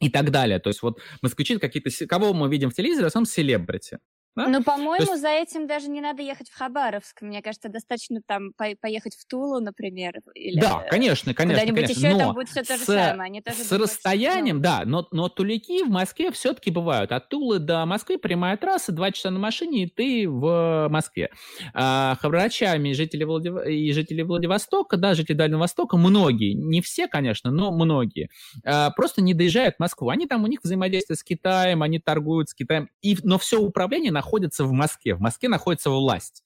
[0.00, 0.58] и так далее.
[0.58, 1.90] То есть вот москвичи какие-то...
[2.06, 3.98] Кого мы видим в телевизоре, в основном селебрити.
[4.36, 4.46] Да?
[4.46, 5.20] Ну, по-моему, есть...
[5.20, 7.22] за этим даже не надо ехать в Хабаровск.
[7.22, 10.14] Мне кажется, достаточно там по поехать в Тулу, например.
[10.34, 11.60] Или да, конечно, конечно.
[11.60, 12.06] Куда-нибудь конечно.
[12.06, 13.26] еще, но там будет все то же самое.
[13.26, 14.62] Они тоже с расстоянием, очень...
[14.62, 17.12] да, но, но тулики в Москве все-таки бывают.
[17.12, 21.30] От Тулы до Москвы прямая трасса, два часа на машине, и ты в Москве.
[21.74, 23.66] А, хабарачами жители Владив...
[23.66, 28.30] и жители Владивостока, да, жители Дальнего Востока, многие, не все, конечно, но многие,
[28.64, 30.08] а, просто не доезжают в Москву.
[30.08, 34.12] Они там, у них взаимодействие с Китаем, они торгуют с Китаем, и, но все управление
[34.20, 35.14] находится в Москве.
[35.14, 36.44] В Москве находится власть.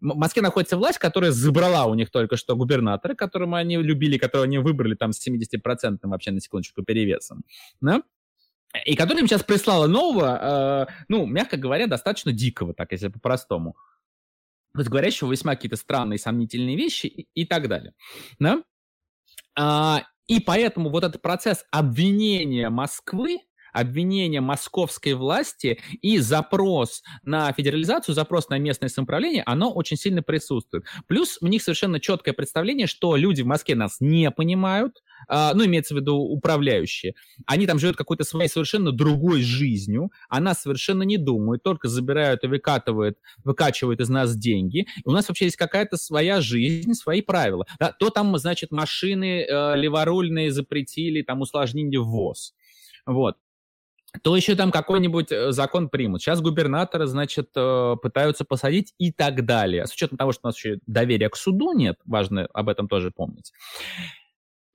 [0.00, 4.44] В Москве находится власть, которая забрала у них только что губернатора, которому они любили, которого
[4.44, 7.42] они выбрали там с 70% вообще, на секундочку, перевесом.
[7.80, 8.02] Да?
[8.84, 13.76] И который им сейчас прислала нового, э, ну, мягко говоря, достаточно дикого, так если по-простому.
[14.74, 17.94] Вот говорящего весьма какие-то странные, сомнительные вещи и, и так далее.
[18.38, 18.62] Да?
[19.56, 23.38] А, и поэтому вот этот процесс обвинения Москвы
[23.74, 30.84] обвинение московской власти и запрос на федерализацию, запрос на местное самоуправление, оно очень сильно присутствует.
[31.08, 35.64] Плюс у них совершенно четкое представление, что люди в Москве нас не понимают, а, ну,
[35.64, 37.14] имеется в виду управляющие,
[37.46, 42.46] они там живут какой-то своей совершенно другой жизнью, она совершенно не думает, только забирают и
[42.46, 44.86] выкатывают, выкачивают из нас деньги.
[45.04, 47.66] И у нас вообще есть какая-то своя жизнь, свои правила.
[47.80, 52.54] Да, то там, значит, машины э, леворульные запретили, там усложнили ввоз.
[53.06, 53.36] Вот
[54.22, 56.22] то еще там какой-нибудь э, закон примут.
[56.22, 59.86] Сейчас губернаторы, значит, э, пытаются посадить и так далее.
[59.86, 63.10] С учетом того, что у нас еще доверия к суду нет, важно об этом тоже
[63.10, 63.52] помнить.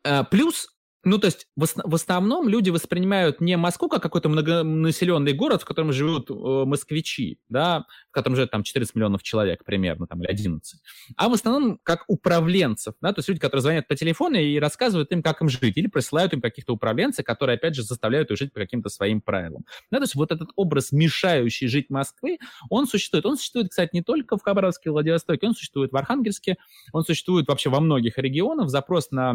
[0.04, 0.67] Э, плюс
[1.03, 5.65] ну, то есть в, в основном люди воспринимают не Москву как какой-то многонаселенный город, в
[5.65, 10.29] котором живут э, москвичи, да, в котором живет там 14 миллионов человек примерно, там, или
[10.29, 10.81] 11,
[11.15, 15.12] а в основном как управленцев, да, то есть люди, которые звонят по телефону и рассказывают
[15.12, 18.53] им, как им жить, или присылают им каких-то управленцев, которые, опять же, заставляют их жить
[18.53, 19.65] по каким-то своим правилам.
[19.91, 23.25] Да, то есть вот этот образ, мешающий жить Москвы, он существует.
[23.25, 26.57] Он существует, кстати, не только в Хабаровске Владивостоке, он существует в Архангельске,
[26.91, 29.31] он существует вообще во многих регионах, запрос на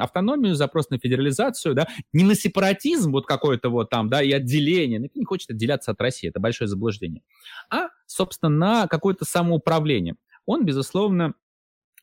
[0.00, 4.98] автономию, запрос на федерализацию, да, не на сепаратизм вот какой-то вот там, да, и отделение,
[4.98, 7.22] никто не хочет отделяться от России, это большое заблуждение,
[7.70, 10.16] а, собственно, на какое-то самоуправление.
[10.46, 11.34] Он, безусловно,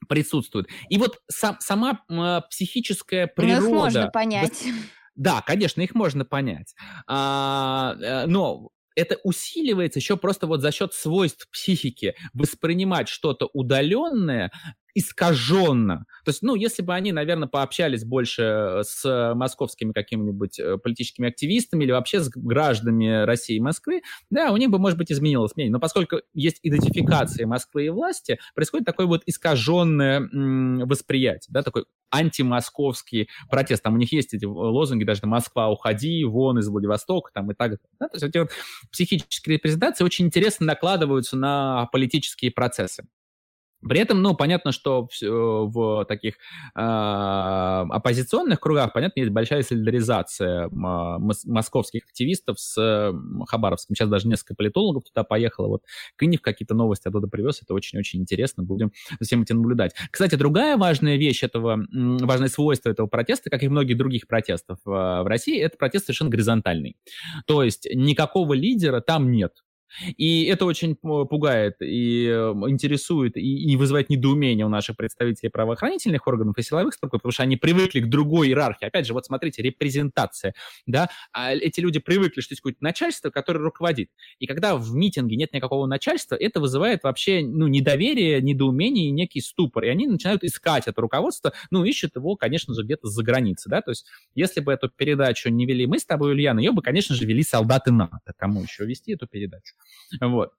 [0.08, 0.68] присутствует.
[0.90, 3.62] И вот сам, сама э, психическая природа...
[3.62, 4.64] Ну, их можно понять.
[5.16, 6.74] Да, конечно, их можно понять.
[7.06, 14.52] А, э, но это усиливается еще просто вот за счет свойств психики воспринимать что-то удаленное
[14.93, 16.06] искаженно.
[16.25, 21.30] То есть, ну, если бы они, наверное, пообщались больше э, с московскими какими-нибудь э, политическими
[21.30, 25.56] активистами или вообще с гражданами России и Москвы, да, у них бы, может быть, изменилось
[25.56, 25.71] мнение.
[25.71, 30.21] Но поскольку есть идентификация Москвы и власти, происходит такое вот искаженное
[30.86, 33.84] восприятие, да, такой антимосковский протест.
[33.84, 37.71] Там у них есть эти лозунги, даже «Москва, уходи, вон из Владивостока», там и так
[37.71, 37.80] далее.
[37.99, 38.08] Да?
[38.08, 38.49] То есть эти вот
[38.91, 43.06] психические репрезентации очень интересно накладываются на политические процессы.
[43.88, 46.36] При этом, ну, понятно, что в, э, в таких
[46.76, 53.13] э, оппозиционных кругах, понятно, есть большая солидаризация мос московских активистов с э,
[53.48, 53.96] Хабаровском.
[53.96, 55.68] Сейчас даже несколько политологов туда поехало.
[55.68, 55.84] Вот
[56.18, 57.62] Кынев какие-то новости оттуда привез.
[57.62, 58.63] Это очень-очень интересно.
[58.63, 59.94] Будем за всем этим наблюдать.
[60.12, 64.89] Кстати, другая важная вещь этого, важное свойство этого протеста, как и многих других протестов э,
[64.89, 66.98] в России, это протест совершенно горизонтальный.
[67.46, 69.54] То есть никакого лидера там нет.
[70.17, 76.25] И это очень пугает и эм, интересует, и, и вызывает недоумение у наших представителей правоохранительных
[76.28, 78.86] органов и силовых структур, потому что они привыкли к другой иерархии.
[78.86, 80.54] Опять же, вот смотрите, репрезентация,
[80.86, 84.10] да, а эти люди привыкли, что есть какое-то начальство, которое руководит.
[84.39, 89.41] И когда в митинге нет никакого начальства, это вызывает вообще, ну, недоверие, недоумение и некий
[89.41, 89.86] ступор.
[89.86, 93.82] И они начинают искать это руководство, ну, ищут его, конечно же, где-то за границей, да,
[93.82, 97.15] то есть если бы эту передачу не вели мы с тобой, Ульяна, ее бы, конечно
[97.15, 98.34] же, вели солдаты НАТО.
[98.38, 99.75] Кому еще вести эту передачу?
[100.22, 100.52] Вот.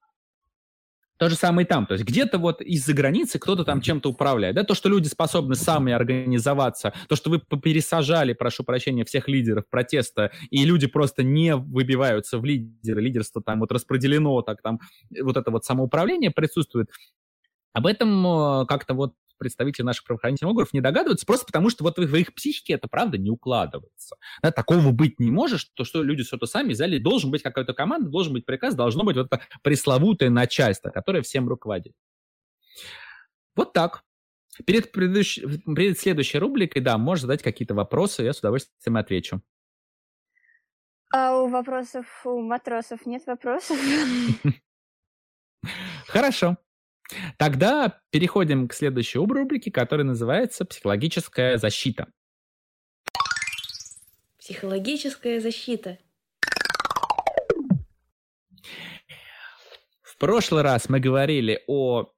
[1.21, 1.85] То же самое и там.
[1.85, 4.55] То есть где-то вот из-за границы кто-то там чем-то управляет.
[4.55, 4.63] Да?
[4.63, 10.31] То, что люди способны сами организоваться, то, что вы пересажали, прошу прощения, всех лидеров протеста,
[10.49, 14.79] и люди просто не выбиваются в лидеры, лидерство там вот распределено, так там
[15.21, 16.89] вот это вот самоуправление присутствует.
[17.73, 21.97] Об этом э, как-то вот представители наших правоохранительных органов не догадываются, просто потому что вот
[21.97, 24.17] в их психике это правда не укладывается.
[24.43, 28.11] Да, такого быть не может, то что люди что-то сами взяли, должен быть какая-то команда,
[28.11, 31.93] должен быть приказ, должно быть вот это пресловутое начальство, которое всем руководит.
[33.55, 34.03] Вот так.
[34.65, 39.41] Перед, перед следующей рубрикой, да, можешь задать какие-то вопросы, я с удовольствием отвечу.
[41.11, 43.79] А у вопросов, у матросов нет вопросов?
[46.07, 46.57] Хорошо.
[47.37, 52.07] Тогда переходим к следующей рубрике, которая называется «Психологическая защита».
[54.37, 55.97] Психологическая защита.
[60.01, 62.11] В прошлый раз мы говорили о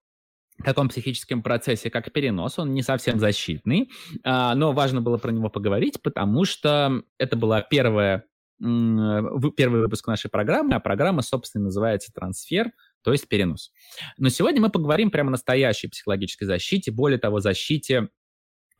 [0.63, 2.60] таком психическом процессе, как перенос.
[2.60, 3.89] Он не совсем защитный,
[4.23, 8.25] а, но важно было про него поговорить, потому что это была первая
[8.60, 12.71] первый выпуск нашей программы, а программа, собственно, называется «Трансфер»,
[13.04, 13.72] то есть перенос.
[14.18, 18.10] Но сегодня мы поговорим прямо о настоящей психологической защите, более того, защите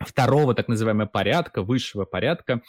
[0.00, 2.62] второго так называемого порядка, высшего порядка,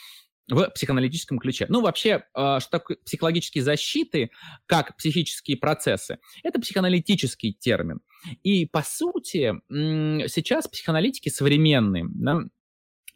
[0.47, 1.65] в психоаналитическом ключе.
[1.69, 4.29] Ну, вообще, а, что такое психологические защиты,
[4.67, 8.01] как психические процессы, это психоаналитический термин.
[8.43, 12.41] И, по сути, сейчас психоаналитики современные, да,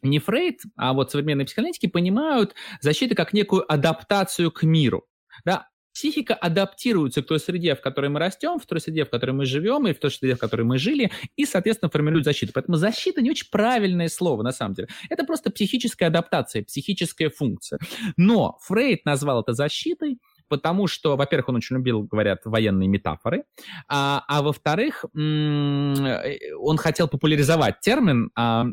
[0.02, 5.06] не Фрейд, а вот современные психоаналитики понимают защиту как некую адаптацию к миру.
[5.44, 5.68] Да,
[6.00, 9.44] Психика адаптируется к той среде, в которой мы растем, в той среде, в которой мы
[9.44, 12.52] живем, и в той среде, в которой мы жили, и, соответственно, формирует защиту.
[12.54, 14.88] Поэтому защита не очень правильное слово, на самом деле.
[15.10, 17.78] Это просто психическая адаптация, психическая функция.
[18.16, 23.44] Но Фрейд назвал это защитой, потому что, во-первых, он очень любил, говорят, военные метафоры,
[23.86, 28.68] а, а во-вторых, э, он хотел популяризовать термин а,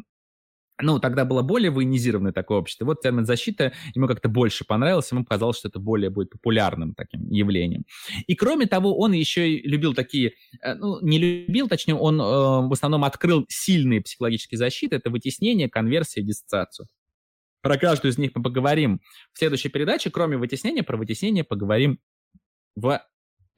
[0.82, 2.86] ну, тогда было более военизированное такое общество.
[2.86, 7.30] Вот термин защита ему как-то больше понравился, ему показалось, что это более будет популярным таким
[7.30, 7.86] явлением.
[8.28, 12.24] И кроме того, он еще и любил такие, э, ну, не любил, точнее, он э,
[12.24, 16.88] в основном открыл сильные психологические защиты, это вытеснение, конверсия, диссоциацию.
[17.62, 19.02] Про каждую из них мы поговорим
[19.34, 20.12] в следующей передаче.
[20.12, 22.00] Кроме вытеснения, про вытеснение поговорим
[22.76, 23.02] в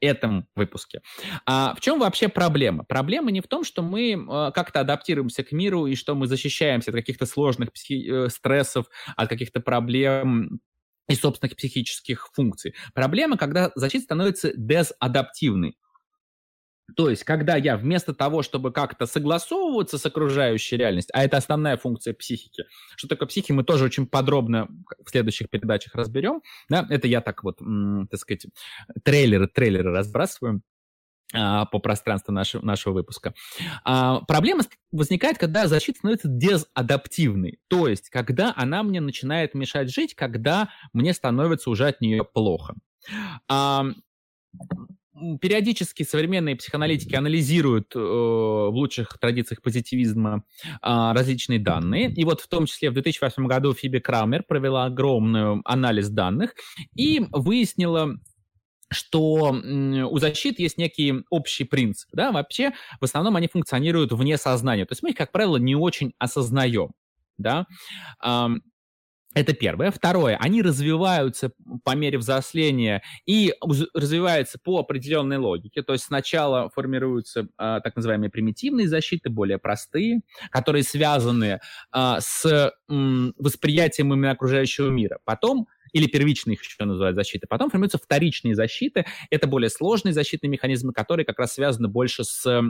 [0.01, 1.01] этом выпуске.
[1.45, 2.83] А в чем вообще проблема?
[2.83, 6.91] Проблема не в том, что мы э, как-то адаптируемся к миру и что мы защищаемся
[6.91, 8.85] от каких-то сложных психи- э, стрессов,
[9.15, 10.59] от каких-то проблем
[11.07, 12.75] и собственных психических функций.
[12.93, 15.75] Проблема, когда защита становится дезадаптивной.
[16.95, 21.77] То есть, когда я вместо того, чтобы как-то согласовываться с окружающей реальностью, а это основная
[21.77, 24.67] функция психики, что такое психика, мы тоже очень подробно
[25.05, 27.59] в следующих передачах разберем, да, это я так вот,
[28.09, 28.45] так сказать,
[29.03, 30.61] трейлеры, трейлеры разбрасываю
[31.31, 33.35] а, по пространству нашего, нашего выпуска.
[33.83, 40.15] А, проблема возникает, когда защита становится дезадаптивной, то есть когда она мне начинает мешать жить,
[40.15, 42.73] когда мне становится уже от нее плохо.
[43.47, 43.85] А,
[45.41, 52.11] периодически современные психоаналитики анализируют э, в лучших традициях позитивизма э, различные данные.
[52.11, 56.53] И вот в том числе в 2008 году Фиби Крамер провела огромный анализ данных
[56.95, 58.15] и выяснила,
[58.91, 62.09] что у защит есть некий общий принцип.
[62.13, 62.31] Да?
[62.31, 64.85] Вообще, в основном они функционируют вне сознания.
[64.85, 66.91] То есть мы их, как правило, не очень осознаем.
[67.37, 67.65] Да?
[69.35, 69.91] Это первое.
[69.91, 71.51] Второе, они развиваются
[71.83, 73.53] по мере взросления и
[73.93, 75.83] развиваются по определенной логике.
[75.83, 81.59] То есть сначала формируются а, так называемые примитивные защиты, более простые, которые связаны
[81.91, 85.19] а, с м, восприятием именно окружающего мира.
[85.25, 87.45] Потом или первичные их еще называют защиты.
[87.47, 89.05] Потом формируются вторичные защиты.
[89.29, 92.63] Это более сложные защитные механизмы, которые как раз связаны больше с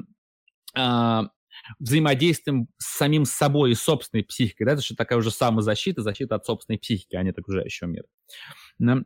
[0.75, 1.29] а,
[1.77, 4.65] взаимодействием с самим собой и собственной психикой.
[4.65, 4.73] Да?
[4.73, 8.05] Это что такая уже самозащита, защита от собственной психики, а не от окружающего мира.
[8.79, 9.03] Да?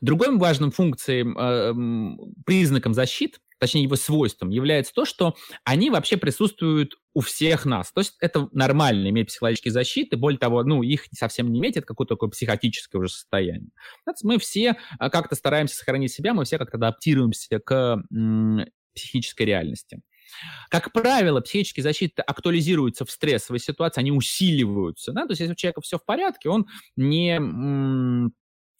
[0.00, 5.34] Другой важным функцией, э, признаком защит, точнее его свойством, является то, что
[5.64, 7.92] они вообще присутствуют у всех нас.
[7.92, 11.86] То есть это нормально иметь психологические защиты, более того, ну, их совсем не иметь, это
[11.86, 13.70] какое-то такое психотическое уже состояние.
[14.22, 18.02] Мы все а, как-то стараемся сохранить себя, мы все как-то адаптируемся к
[18.94, 20.00] психической реальности.
[20.70, 25.12] Как правило, психические защиты актуализируются в стрессовой ситуации, они усиливаются.
[25.12, 25.26] Да?
[25.26, 26.66] То есть если у человека все в порядке, он
[26.96, 27.40] не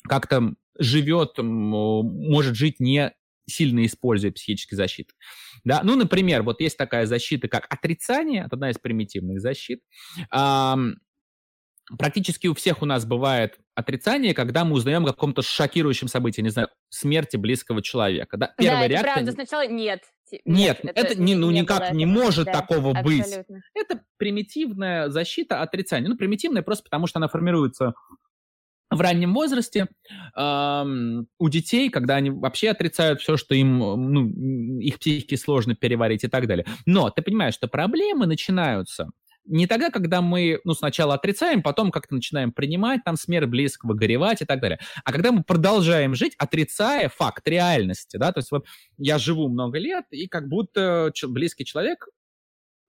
[0.09, 3.13] как-то живет, может жить не
[3.49, 5.15] сильно используя психические защиты.
[5.65, 5.83] Да?
[5.85, 9.83] Ну, например, вот есть такая защита, как отрицание, это одна из примитивных защит.
[11.97, 16.49] Практически у всех у нас бывает отрицание, когда мы узнаем о каком-то шокирующем событии, не
[16.49, 18.37] знаю, смерти близкого человека.
[18.37, 19.13] Да, Первая да, реакция...
[19.13, 20.03] правда, сначала нет.
[20.45, 21.97] Нет, нет это, не, ну, не никак этого.
[21.97, 23.45] не может да, такого абсолютно.
[23.49, 23.63] быть.
[23.75, 26.09] Это примитивная защита отрицания.
[26.09, 27.95] Ну, примитивная просто потому, что она формируется
[28.91, 29.89] в раннем возрасте
[30.37, 30.85] э,
[31.39, 34.29] у детей, когда они вообще отрицают все, что им, ну,
[34.81, 36.67] их психике сложно переварить и так далее.
[36.87, 39.11] Но ты понимаешь, что проблемы начинаются
[39.47, 44.43] не тогда, когда мы, ну, сначала отрицаем, потом как-то начинаем принимать там смерть близкого, горевать
[44.43, 48.67] и так далее, а когда мы продолжаем жить, отрицая факт реальности, да, то есть вот
[48.99, 52.09] я живу много лет, и как будто близкий человек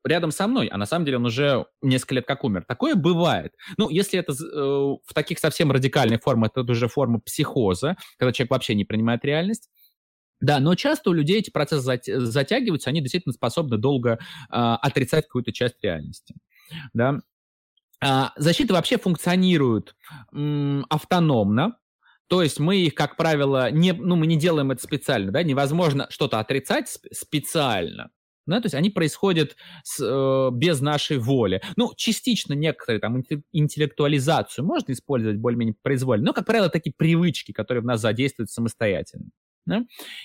[0.04, 2.64] рядом со мной, а на самом деле он уже несколько лет как умер.
[2.68, 3.54] Такое бывает.
[3.78, 8.52] Ну, если это э, в таких совсем радикальных формах, это уже форма психоза, когда человек
[8.52, 9.70] вообще не принимает реальность.
[10.40, 14.18] Да, но часто у людей эти процессы затягиваются, они действительно способны долго э,
[14.50, 16.36] отрицать какую-то часть реальности.
[16.94, 17.22] Да.
[18.02, 19.96] А, защита вообще функционирует
[20.34, 21.78] м, автономно,
[22.28, 26.08] то есть мы их, как правило, не, ну, мы не делаем это специально, да, невозможно
[26.10, 28.10] что-то отрицать специально.
[28.46, 31.62] Да, то есть они происходят с, э, без нашей воли.
[31.76, 33.22] Ну, частично некоторые там
[33.52, 39.32] интеллектуализацию можно использовать более-менее произвольно, но, как правило, такие привычки, которые в нас задействуют самостоятельно.
[39.68, 39.84] Да?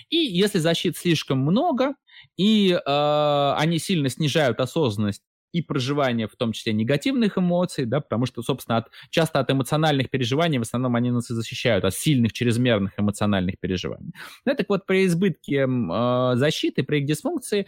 [0.08, 1.94] И если защит слишком много,
[2.36, 5.22] и э, они сильно снижают осознанность
[5.52, 10.08] и проживание, в том числе негативных эмоций, да, потому что, собственно, от, часто от эмоциональных
[10.08, 14.12] переживаний в основном они нас и защищают, от сильных чрезмерных эмоциональных переживаний.
[14.46, 17.66] Ну, так вот, при избытке э, защиты, при их дисфункции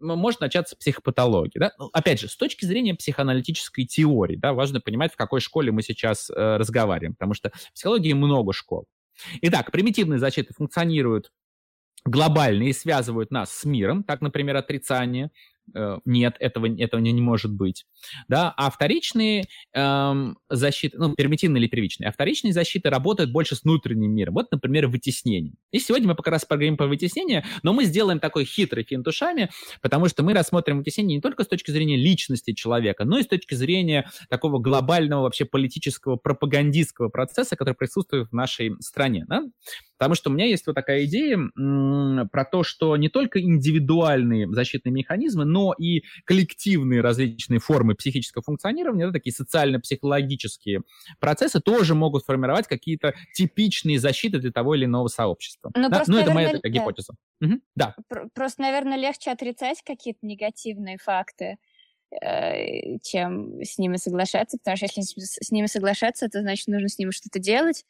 [0.00, 1.60] может начаться психопатология.
[1.60, 1.72] Да?
[1.78, 5.82] Ну, опять же, с точки зрения психоаналитической теории, да, важно понимать, в какой школе мы
[5.82, 8.86] сейчас э, разговариваем, потому что в психологии много школ.
[9.42, 11.30] Итак, примитивные защиты функционируют
[12.04, 15.30] глобально и связывают нас с миром, так, например, отрицание,
[16.04, 17.86] нет, этого, этого не, может быть.
[18.28, 18.52] Да?
[18.56, 24.12] А вторичные эм, защиты, ну, примитивные или первичные, а вторичные защиты работают больше с внутренним
[24.12, 24.34] миром.
[24.34, 25.54] Вот, например, вытеснение.
[25.70, 29.50] И сегодня мы как раз поговорим про вытеснение, но мы сделаем такой хитрый финт ушами,
[29.80, 33.26] потому что мы рассмотрим вытеснение не только с точки зрения личности человека, но и с
[33.26, 39.24] точки зрения такого глобального вообще политического пропагандистского процесса, который присутствует в нашей стране.
[39.28, 39.44] Да?
[40.00, 41.38] Потому что у меня есть вот такая идея
[42.32, 49.08] про то, что не только индивидуальные защитные механизмы, но и коллективные различные формы психического функционирования,
[49.08, 50.84] да, такие социально-психологические
[51.18, 55.70] процессы тоже могут формировать какие-то типичные защиты для того или иного сообщества.
[55.76, 55.96] Ну, да?
[55.96, 57.12] просто, ну это наверное, моя гипотеза.
[57.42, 57.46] Да.
[57.46, 57.60] Угу.
[57.76, 57.94] да.
[58.32, 61.58] Просто, наверное, легче отрицать какие-то негативные факты
[62.22, 66.98] э, чем с ними соглашаться, потому что если с ними соглашаться, то значит нужно с
[66.98, 67.84] ними что-то делать,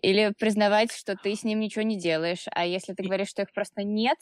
[0.00, 2.44] или признавать, что ты с ним ничего не делаешь.
[2.52, 4.18] А если ты говоришь, что их просто нет,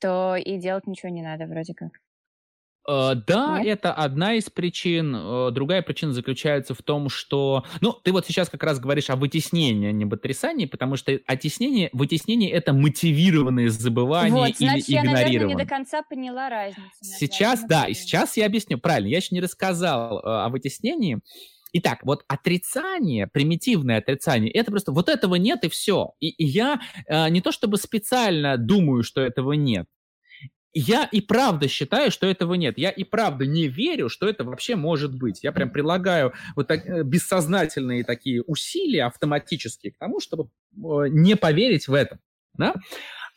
[0.00, 1.90] то и делать ничего не надо вроде как.
[2.88, 3.78] Uh, да, Нет?
[3.80, 5.14] это одна из причин.
[5.14, 7.64] Uh, другая причина заключается в том, что...
[7.82, 11.20] Ну, ты вот сейчас как раз говоришь о вытеснении, а не об отрицании, потому что
[11.26, 15.12] оттеснение, вытеснение— это мотивированное забывание вот, или значит, игнорирование.
[15.12, 16.88] я, наверное, не до конца поняла разницу.
[17.02, 18.78] Сейчас, да, и сейчас я объясню.
[18.78, 21.20] Правильно, я еще не рассказал uh, о вытеснении.
[21.72, 26.12] Итак, вот отрицание, примитивное отрицание, это просто вот этого нет и все.
[26.20, 29.86] И, и я э, не то чтобы специально думаю, что этого нет.
[30.74, 32.78] Я и правда считаю, что этого нет.
[32.78, 35.42] Я и правда не верю, что это вообще может быть.
[35.42, 41.36] Я прям прилагаю вот так, э, бессознательные такие усилия автоматические к тому, чтобы э, не
[41.36, 42.18] поверить в это.
[42.54, 42.74] Да?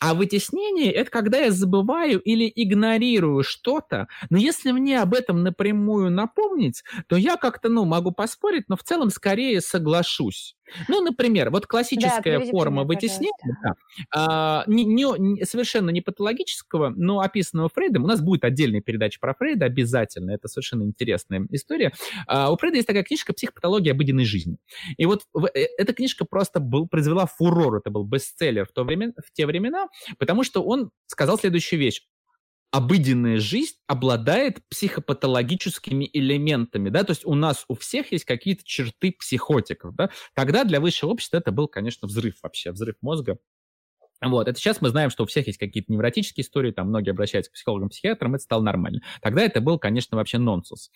[0.01, 6.09] А вытеснение— это когда я забываю или игнорирую что-то, но если мне об этом напрямую
[6.09, 10.55] напомнить, то я как-то, ну, могу поспорить, но в целом скорее соглашусь.
[10.87, 13.73] Ну, например, вот классическая да, форма вытеснения, да,
[14.15, 18.05] а, не, не, совершенно не патологического, но описанного Фрейдом.
[18.05, 21.91] У нас будет отдельная передача про Фрейда обязательно, это совершенно интересная история.
[22.27, 24.57] А, у Фрейда есть такая книжка «Психопатология обыденной жизни».
[24.97, 28.83] И вот в, э, эта книжка просто был, произвела фурор, это был бестселлер в, то
[28.83, 29.87] время, в те времена,
[30.17, 32.01] потому что он сказал следующую вещь
[32.71, 39.11] обыденная жизнь обладает психопатологическими элементами, да, то есть у нас у всех есть какие-то черты
[39.11, 43.37] психотиков, да, тогда для высшего общества это был, конечно, взрыв вообще, взрыв мозга,
[44.23, 47.51] вот, это сейчас мы знаем, что у всех есть какие-то невротические истории, там многие обращаются
[47.51, 49.01] к психологам, психиатрам, это стало нормально.
[49.19, 50.91] Тогда это был, конечно, вообще нонсенс.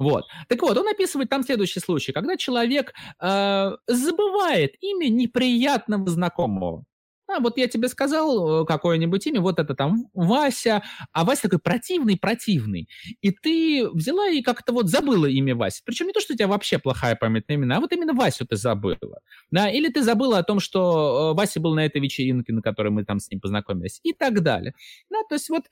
[0.00, 0.24] Вот.
[0.48, 2.92] Так вот, он описывает там следующий случай, когда человек
[3.22, 6.84] э, забывает имя неприятного знакомого.
[7.26, 11.58] А, вот я тебе сказал э, какое-нибудь имя, вот это там Вася, а Вася такой
[11.58, 12.88] противный-противный.
[13.22, 15.82] И ты взяла и как-то вот забыла имя Вася.
[15.84, 18.46] Причем не то, что у тебя вообще плохая память на имена, а вот именно Васю
[18.46, 19.20] ты забыла.
[19.50, 19.70] Да?
[19.70, 23.04] Или ты забыла о том, что э, Вася был на этой вечеринке, на которой мы
[23.04, 24.74] там с ним познакомились, и так далее.
[25.10, 25.64] Да, то есть вот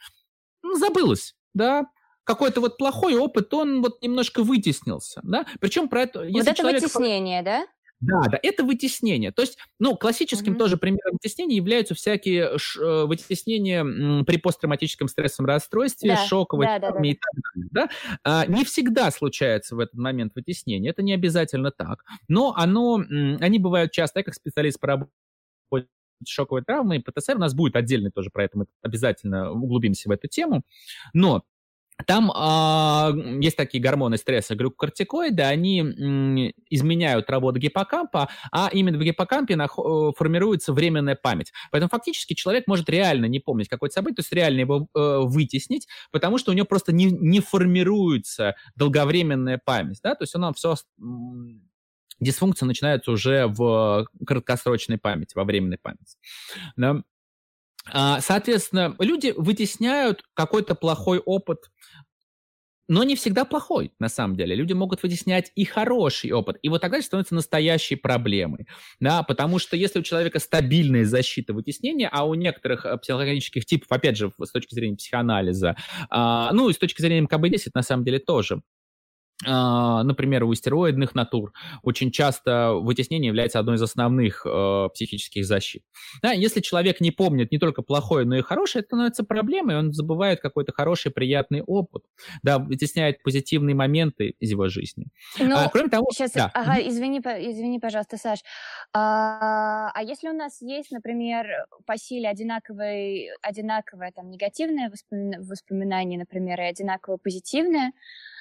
[0.62, 1.86] ну, забылось, да,
[2.24, 6.20] какой-то вот плохой опыт, он вот немножко вытеснился, да, причем про это...
[6.20, 6.82] Вот это человек...
[6.82, 7.66] вытеснение, да?
[8.02, 9.30] Да, да, это вытеснение.
[9.30, 10.58] То есть, ну, классическим mm-hmm.
[10.58, 16.26] тоже примером вытеснения являются всякие ш, э, вытеснения при посттравматическом стрессовом расстройстве, да.
[16.26, 17.38] шоковой да, травме да, да.
[17.38, 17.68] и так далее.
[17.70, 17.88] Да?
[18.24, 22.96] А, не всегда случается в этот момент вытеснение, это не обязательно так, но оно,
[23.40, 25.12] они бывают часто, я как специалист по работе
[26.26, 30.26] шоковой травмы, ПТСР, у нас будет отдельный тоже про это, мы обязательно углубимся в эту
[30.28, 30.62] тему,
[31.12, 31.44] но
[32.06, 39.02] там э, есть такие гормоны стресса, глюкокортикоиды, они м, изменяют работу гиппокампа, а именно в
[39.02, 41.52] гиппокампе нах- формируется временная память.
[41.70, 45.86] Поэтому фактически человек может реально не помнить какое-то событие, то есть реально его э, вытеснить,
[46.10, 50.00] потому что у него просто не, не формируется долговременная память.
[50.02, 50.14] Да?
[50.14, 50.74] То есть она все...
[52.20, 56.18] Дисфункция начинается уже в краткосрочной памяти, во временной памяти.
[56.76, 57.02] Да?
[57.90, 61.70] А, соответственно, люди вытесняют какой-то плохой опыт,
[62.88, 64.54] но не всегда плохой, на самом деле.
[64.54, 66.58] Люди могут вытеснять и хороший опыт.
[66.62, 68.66] И вот тогда это становится настоящей проблемой.
[69.00, 73.90] Да, потому что если у человека стабильная защита вытеснения, а у некоторых э, психологических типов,
[73.90, 75.76] опять же, с точки зрения психоанализа,
[76.10, 78.60] а, ну и с точки зрения МКБ-10, на самом деле тоже,
[79.44, 85.82] например, у стероидных натур очень часто вытеснение является одной из основных э, психических защит.
[86.22, 89.92] Да, если человек не помнит не только плохое, но и хорошее, это становится проблемой, он
[89.92, 92.04] забывает какой-то хороший, приятный опыт,
[92.42, 95.06] да, вытесняет позитивные моменты из его жизни.
[95.38, 96.06] Ну, а, кроме того...
[96.12, 96.50] Сейчас, да.
[96.54, 98.40] ага, извини, извини, пожалуйста, Саш.
[98.92, 101.46] А, а если у нас есть, например,
[101.86, 108.31] по силе одинаковое, одинаковое там, негативное воспоминание, например, и одинаково позитивное, а,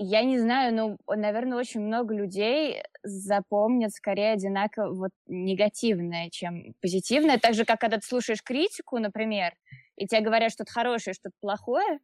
[0.00, 7.38] я не знаю, ну, наверное, очень много людей запомнят скорее одинаково вот негативное, чем позитивное.
[7.38, 9.54] Так же, как когда ты слушаешь критику, например,
[9.96, 11.98] и тебе говорят что-то хорошее, что-то плохое,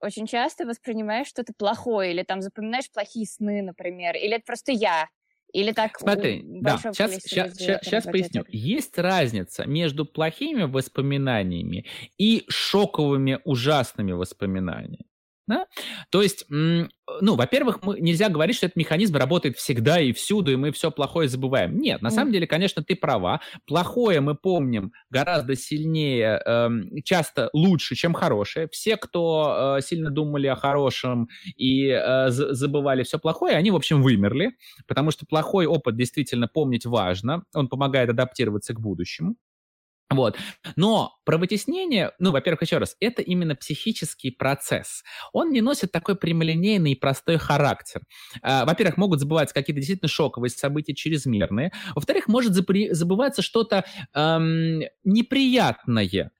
[0.00, 5.08] очень часто воспринимаешь что-то плохое, или там запоминаешь плохие сны, например, или это просто я,
[5.52, 8.44] или так Смотри, да, сейчас, сейчас, сейчас, сейчас поясню.
[8.48, 11.86] Есть разница между плохими воспоминаниями
[12.18, 15.06] и шоковыми ужасными воспоминаниями.
[15.46, 15.66] Да?
[16.10, 16.88] То есть, ну,
[17.34, 21.78] во-первых, нельзя говорить, что этот механизм работает всегда и всюду, и мы все плохое забываем.
[21.78, 22.10] Нет, на mm.
[22.10, 23.40] самом деле, конечно, ты права.
[23.66, 26.70] Плохое мы помним гораздо сильнее, э,
[27.04, 28.68] часто лучше, чем хорошее.
[28.72, 34.02] Все, кто э, сильно думали о хорошем и э, забывали все плохое, они, в общем,
[34.02, 37.44] вымерли, потому что плохой опыт действительно помнить важно.
[37.54, 39.36] Он помогает адаптироваться к будущему.
[40.14, 40.36] Вот.
[40.76, 45.02] Но про вытеснение, ну, во-первых, еще раз, это именно психический процесс.
[45.32, 48.02] Он не носит такой прямолинейный и простой характер.
[48.42, 51.72] А, во-первых, могут забываться какие-то действительно шоковые события, чрезмерные.
[51.94, 53.84] Во-вторых, может забываться что-то
[54.14, 56.30] эм, неприятное.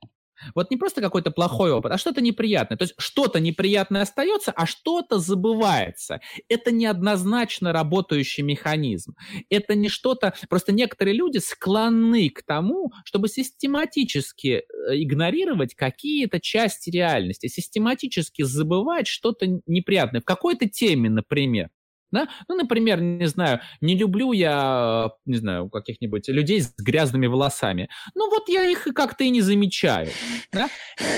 [0.54, 2.76] Вот не просто какой-то плохой опыт, а что-то неприятное.
[2.76, 6.20] То есть что-то неприятное остается, а что-то забывается.
[6.48, 9.14] Это неоднозначно работающий механизм.
[9.50, 10.34] Это не что-то...
[10.48, 14.62] Просто некоторые люди склонны к тому, чтобы систематически э,
[14.92, 20.20] игнорировать какие-то части реальности, систематически забывать что-то неприятное.
[20.20, 21.70] В какой-то теме, например.
[22.14, 22.28] Да?
[22.48, 27.88] Ну, например, не знаю, не люблю я, не знаю, каких-нибудь людей с грязными волосами.
[28.14, 30.08] Ну, вот я их как-то и не замечаю.
[30.52, 30.68] Да?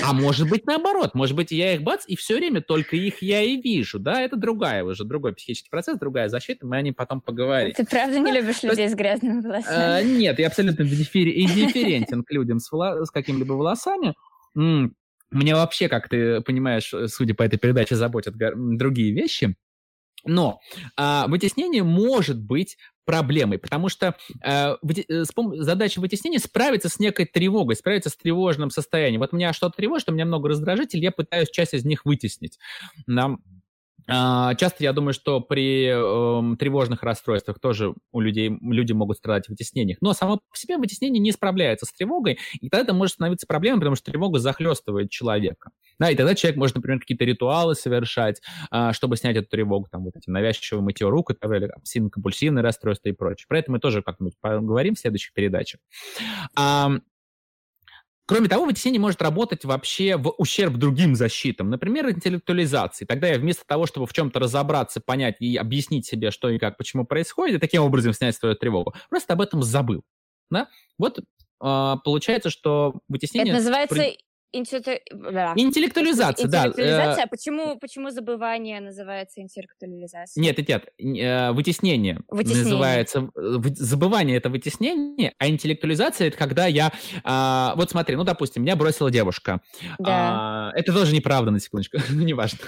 [0.03, 1.13] А может быть, наоборот.
[1.13, 3.99] Может быть, я их бац, и все время только их я и вижу.
[3.99, 6.65] Да, это другая уже, другой психический процесс, другая защита.
[6.65, 7.73] Мы о ней потом поговорим.
[7.73, 10.01] Ты правда не любишь людей с грязными волосами?
[10.01, 14.15] Э, нет, я абсолютно индифферентен к людям с, с какими-либо волосами.
[14.55, 19.55] Мне вообще, как ты понимаешь, судя по этой передаче, заботят другие вещи.
[20.25, 20.59] Но
[20.95, 27.77] а, вытеснение может быть проблемой, потому что э, э задача вытеснения справиться с некой тревогой,
[27.77, 29.21] справиться с тревожным состоянием.
[29.21, 32.59] Вот меня что-то тревожит, у меня много раздражителей, я пытаюсь часть из них вытеснить.
[33.07, 33.39] Нам
[34.07, 39.49] часто я думаю, что при э, тревожных расстройствах тоже у людей люди могут страдать в
[39.49, 39.97] вытеснениях.
[40.01, 43.79] Но само по себе вытеснение не справляется с тревогой, и тогда это может становиться проблемой,
[43.79, 45.71] потому что тревога захлестывает человека.
[45.99, 48.41] Да, и тогда человек может, например, какие-то ритуалы совершать,
[48.71, 53.13] э, чтобы снять эту тревогу, там вот эти навязчивые мытье рук, или компульсивное расстройство и
[53.13, 53.45] прочее.
[53.47, 55.81] Про это мы тоже как-нибудь поговорим в следующих передачах.
[56.55, 56.91] А,
[58.27, 63.05] Кроме того, вытеснение может работать вообще в ущерб другим защитам, например, интеллектуализации.
[63.05, 66.77] Тогда я вместо того, чтобы в чем-то разобраться, понять и объяснить себе, что и как,
[66.77, 70.03] почему происходит, и таким образом снять свою тревогу, просто об этом забыл.
[70.49, 70.67] Да?
[70.97, 71.23] Вот э,
[72.03, 73.53] получается, что вытеснение...
[73.53, 74.03] Это называется
[74.53, 76.67] Интеллектуализация, да.
[76.67, 80.43] Интеллектуализация, а почему, почему забывание называется интеллектуализацией?
[80.43, 82.63] Нет, нет, нет, э, вытеснение, вытеснение.
[82.63, 83.29] называется.
[83.35, 86.93] Забывание— это вытеснение, а интеллектуализация— это когда я...
[87.23, 89.61] А, вот смотри, ну, допустим, меня бросила девушка.
[89.99, 90.71] Да.
[90.71, 92.59] А, это тоже неправда, на секундочку, ну, неважно.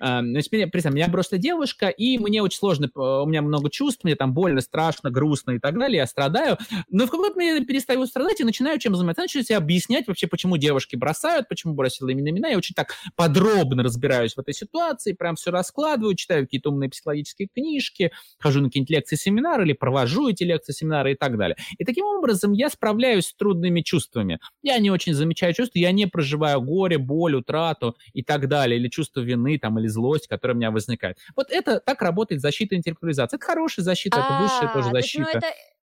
[0.00, 4.04] А, значит, меня, представь, меня бросила девушка, и мне очень сложно, у меня много чувств,
[4.04, 7.66] мне там больно, страшно, грустно и так далее, я страдаю, но в какой-то момент я
[7.66, 11.74] перестаю страдать и начинаю чем заниматься, начинаю себе объяснять вообще, почему девушки девушки бросают, почему
[11.74, 12.48] бросила именно меня.
[12.48, 17.48] Я очень так подробно разбираюсь в этой ситуации, прям все раскладываю, читаю какие-то умные психологические
[17.48, 21.56] книжки, хожу на какие-нибудь лекции, семинары или провожу эти лекции, семинары и так далее.
[21.78, 24.38] И таким образом я справляюсь с трудными чувствами.
[24.62, 28.88] Я не очень замечаю чувства, я не проживаю горе, боль, утрату и так далее, или
[28.88, 31.18] чувство вины там, или злость, которая у меня возникает.
[31.36, 33.36] Вот это так работает защита интеллектуализации.
[33.36, 35.30] Это хорошая защита, это высшая тоже защита.
[35.32, 35.46] Это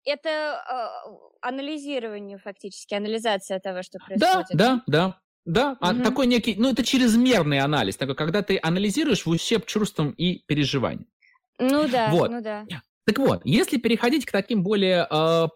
[0.06, 4.48] это э, анализирование фактически, анализация того, что происходит.
[4.52, 5.20] Да, да, да.
[5.46, 5.78] Да, угу.
[5.82, 10.44] а такой некий, ну это чрезмерный анализ, такой, когда ты анализируешь в ущерб чувствам и
[10.46, 11.08] переживаниям.
[11.58, 12.30] Ну да, вот.
[12.30, 12.66] ну да.
[13.10, 15.48] Так вот, если переходить к таким более э,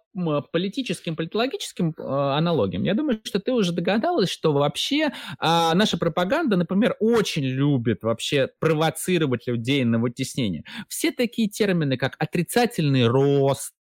[0.51, 6.57] политическим, политологическим э, аналогиям, я думаю, что ты уже догадалась, что вообще э, наша пропаганда,
[6.57, 10.63] например, очень любит вообще провоцировать людей на вытеснение.
[10.87, 13.75] Все такие термины, как отрицательный рост,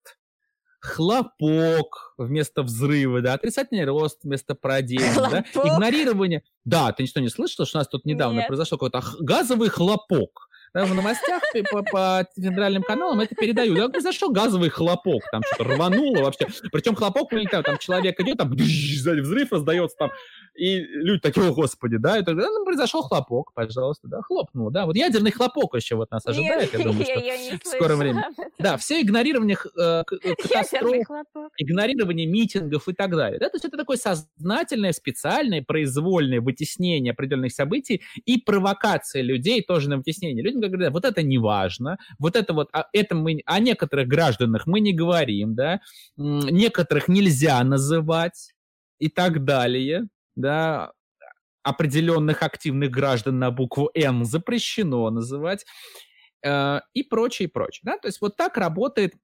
[0.82, 6.42] хлопок вместо взрыва, да, отрицательный рост вместо падения, да, игнорирование.
[6.64, 8.48] Да, ты что, не слышала, что у нас тут недавно Нет.
[8.48, 10.48] произошел какой-то газовый хлопок?
[10.74, 13.76] Да, в новостях по, по федеральным каналам это передают.
[13.76, 16.46] Да, произошел газовый хлопок, там что-то рвануло вообще.
[16.72, 20.10] Причем хлопок вылетает, там человек идет, там сзади взрыв раздается, там
[20.54, 24.86] и люди такие, о, господи, да, и тогда ну, произошел хлопок, пожалуйста, да, хлопнул, да,
[24.86, 28.22] вот ядерный хлопок еще вот нас ожидает, я, я думаю, что я в скором времени.
[28.58, 31.06] Да, все игнорирование э, катастроф,
[31.56, 37.52] игнорирование митингов и так далее, да, то есть это такое сознательное, специальное, произвольное вытеснение определенных
[37.52, 40.42] событий и провокация людей тоже на вытеснение.
[40.42, 44.66] Людям говорят, вот это не важно, вот это вот, а, это мы, о некоторых гражданах
[44.66, 45.80] мы не говорим, да,
[46.16, 48.52] некоторых нельзя называть
[48.98, 50.92] и так далее да,
[51.62, 55.64] определенных активных граждан на букву Н запрещено называть
[56.44, 57.80] э, и прочее, и прочее.
[57.84, 57.98] Да?
[57.98, 59.14] То есть вот так работает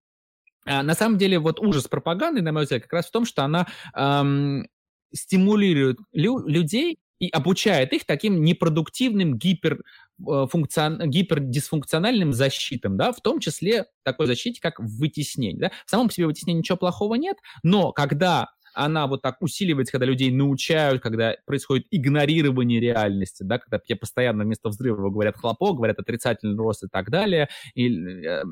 [0.67, 3.45] э, на самом деле, вот ужас пропаганды, на мой взгляд, как раз в том, что
[3.45, 4.69] она эм,
[5.13, 9.83] стимулирует лю- людей и обучает их таким непродуктивным гипер,
[10.19, 11.11] функцион...
[11.11, 15.69] гипердисфункциональным защитам, да, в том числе такой защите, как вытеснение.
[15.69, 15.73] Да.
[15.87, 20.31] В самом себе вытеснения ничего плохого нет, но когда она вот так усиливается, когда людей
[20.31, 26.57] научают, когда происходит игнорирование реальности, да, когда тебе постоянно вместо взрыва говорят хлопок, говорят отрицательный
[26.57, 28.43] рост и так далее, и, э,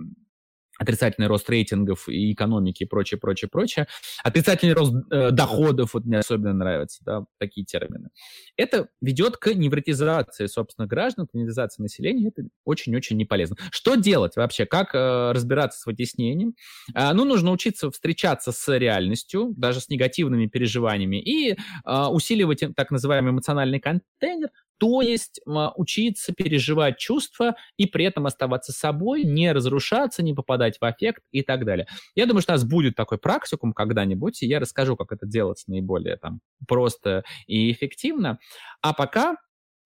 [0.79, 3.87] отрицательный рост рейтингов и экономики и прочее, прочее, прочее.
[4.23, 8.11] Отрицательный рост э, доходов, вот мне особенно нравятся, да, такие термины.
[8.57, 12.29] Это ведет к невротизации, собственно, граждан, к невротизации населения.
[12.29, 13.57] Это очень-очень неполезно.
[13.71, 14.67] Что делать вообще?
[14.67, 16.55] Как э, разбираться с вытеснением?
[16.95, 22.91] Э, ну, нужно учиться встречаться с реальностью, даже с негативными переживаниями, и э, усиливать так
[22.91, 30.23] называемый эмоциональный контейнер, то есть учиться переживать чувства и при этом оставаться собой, не разрушаться,
[30.23, 31.87] не попадать в аффект и так далее.
[32.15, 35.65] Я думаю, что у нас будет такой практикум когда-нибудь, и я расскажу, как это делать
[35.67, 38.39] наиболее там просто и эффективно.
[38.83, 39.37] А пока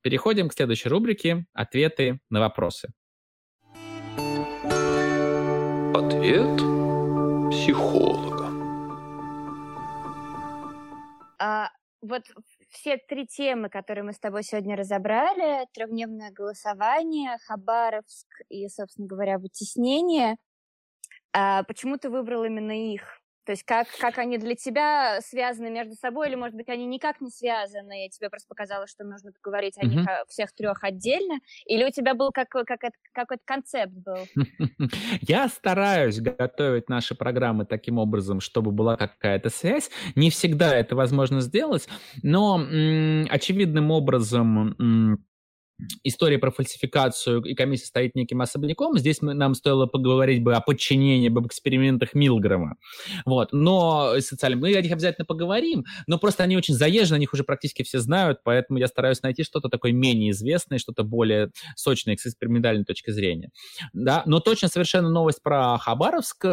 [0.02, 2.88] переходим к следующей рубрике «Ответы на вопросы».
[5.94, 6.56] Ответ
[7.50, 8.48] психолога.
[11.38, 11.70] А,
[12.00, 12.22] вот
[12.70, 19.38] все три темы, которые мы с тобой сегодня разобрали, трехдневное голосование, Хабаровск и, собственно говоря,
[19.38, 20.36] вытеснение,
[21.32, 23.19] а почему ты выбрал именно их?
[23.44, 27.20] То есть как, как они для тебя связаны между собой, или, может быть, они никак
[27.20, 31.40] не связаны, и тебе просто показалось, что нужно поговорить о них о всех трех отдельно,
[31.64, 32.80] или у тебя был как, как,
[33.12, 34.26] какой-то концепт был?
[35.22, 39.90] Я стараюсь готовить наши программы таким образом, чтобы была какая-то связь.
[40.14, 41.88] Не всегда это возможно сделать,
[42.22, 45.26] но очевидным образом...
[46.04, 48.98] История про фальсификацию и комиссия стоит неким особняком.
[48.98, 52.76] Здесь мы, нам стоило поговорить бы о подчинении, об экспериментах Милгрома.
[53.24, 53.52] Вот.
[53.52, 57.44] Но социально мы о них обязательно поговорим, но просто они очень заезжены, о них уже
[57.44, 62.26] практически все знают, поэтому я стараюсь найти что-то такое менее известное, что-то более сочное с
[62.26, 63.50] экспериментальной точки зрения.
[63.92, 64.22] Да?
[64.26, 66.44] Но точно совершенно новость про Хабаровск,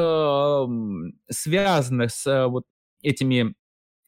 [1.29, 2.63] связанная с вот
[3.01, 3.55] этими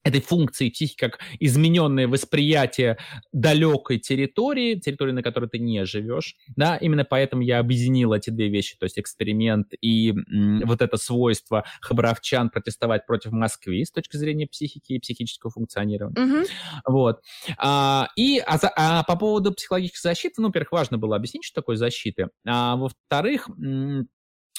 [0.04, 2.98] этой функции психики как измененное восприятие
[3.32, 6.36] далекой территории, территории, на которой ты не живешь.
[6.56, 10.98] Да, именно поэтому я объединил эти две вещи, то есть эксперимент и м, вот это
[10.98, 16.16] свойство хабаровчан протестовать против Москвы с точки зрения психики и психического функционирования.
[16.16, 16.48] Mm-hmm.
[16.88, 17.22] Вот.
[17.58, 21.76] А, и а, а по поводу психологической защиты, ну, во-первых, важно было объяснить, что такое
[21.76, 23.50] защита, а во-вторых,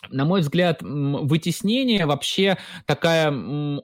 [0.09, 3.31] на мой взгляд, вытеснение вообще такая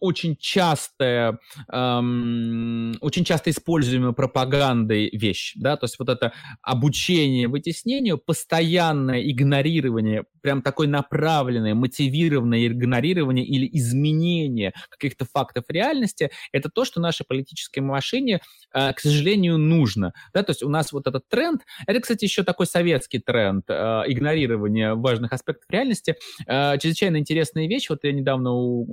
[0.01, 1.39] очень частая,
[1.71, 10.25] эм, очень часто используемая пропагандой вещь, да, то есть вот это обучение вытеснению, постоянное игнорирование,
[10.43, 17.81] прям такое направленное, мотивированное игнорирование или изменение каких-то фактов реальности, это то, что нашей политической
[17.81, 18.41] машине,
[18.73, 22.43] э, к сожалению, нужно, да, то есть у нас вот этот тренд, это, кстати, еще
[22.43, 26.17] такой советский тренд э, игнорирования важных аспектов реальности, части.
[26.47, 27.89] Э, чрезвычайно интересная вещь.
[27.91, 28.85] Вот я недавно у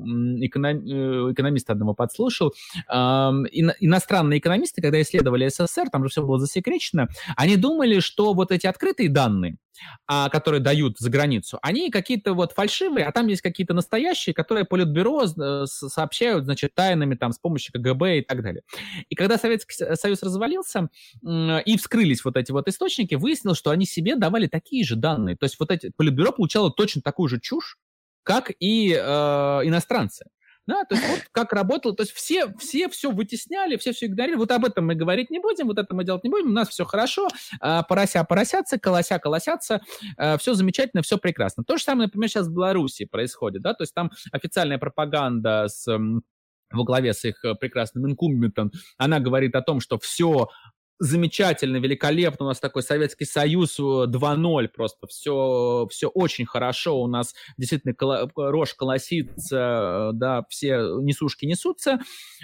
[0.46, 0.78] эконом...
[0.86, 2.54] Э, экономиста одного подслушал.
[2.90, 8.68] Иностранные экономисты, когда исследовали СССР, там же все было засекречено, они думали, что вот эти
[8.68, 9.58] открытые данные,
[10.08, 14.66] а, которые дают за границу, они какие-то вот фальшивые, а там есть какие-то настоящие, которые
[14.66, 18.64] Политбюро э, сообщают, значит, тайнами там с помощью КГБ и так далее.
[19.10, 20.90] И когда Советский Союз развалился
[21.24, 25.36] и вскрылись вот эти вот источники, выяснилось, что они себе давали такие же данные.
[25.36, 27.78] То есть вот эти Политбюро получало точно такую же чушь,
[28.24, 30.26] как и э, иностранцы.
[30.66, 34.40] Да, то есть вот как работало, то есть все, все все вытесняли, все все игнорировали.
[34.40, 36.70] Вот об этом мы говорить не будем, вот это мы делать не будем, у нас
[36.70, 37.28] все хорошо,
[37.60, 39.82] а, порося поросятся, колося колосятся,
[40.18, 41.66] а, все замечательно, все прекрасно.
[41.66, 45.86] То же самое, например, сейчас в Беларуси происходит, да, то есть там официальная пропаганда с
[46.72, 50.48] во главе с их прекрасным инкумбентом, она говорит о том, что все
[51.04, 52.46] замечательно, великолепно.
[52.46, 55.08] У нас такой Советский Союз 2.0 просто.
[55.08, 57.02] Все, все очень хорошо.
[57.02, 62.00] У нас действительно коло, рожь колосится, да, все несушки несутся.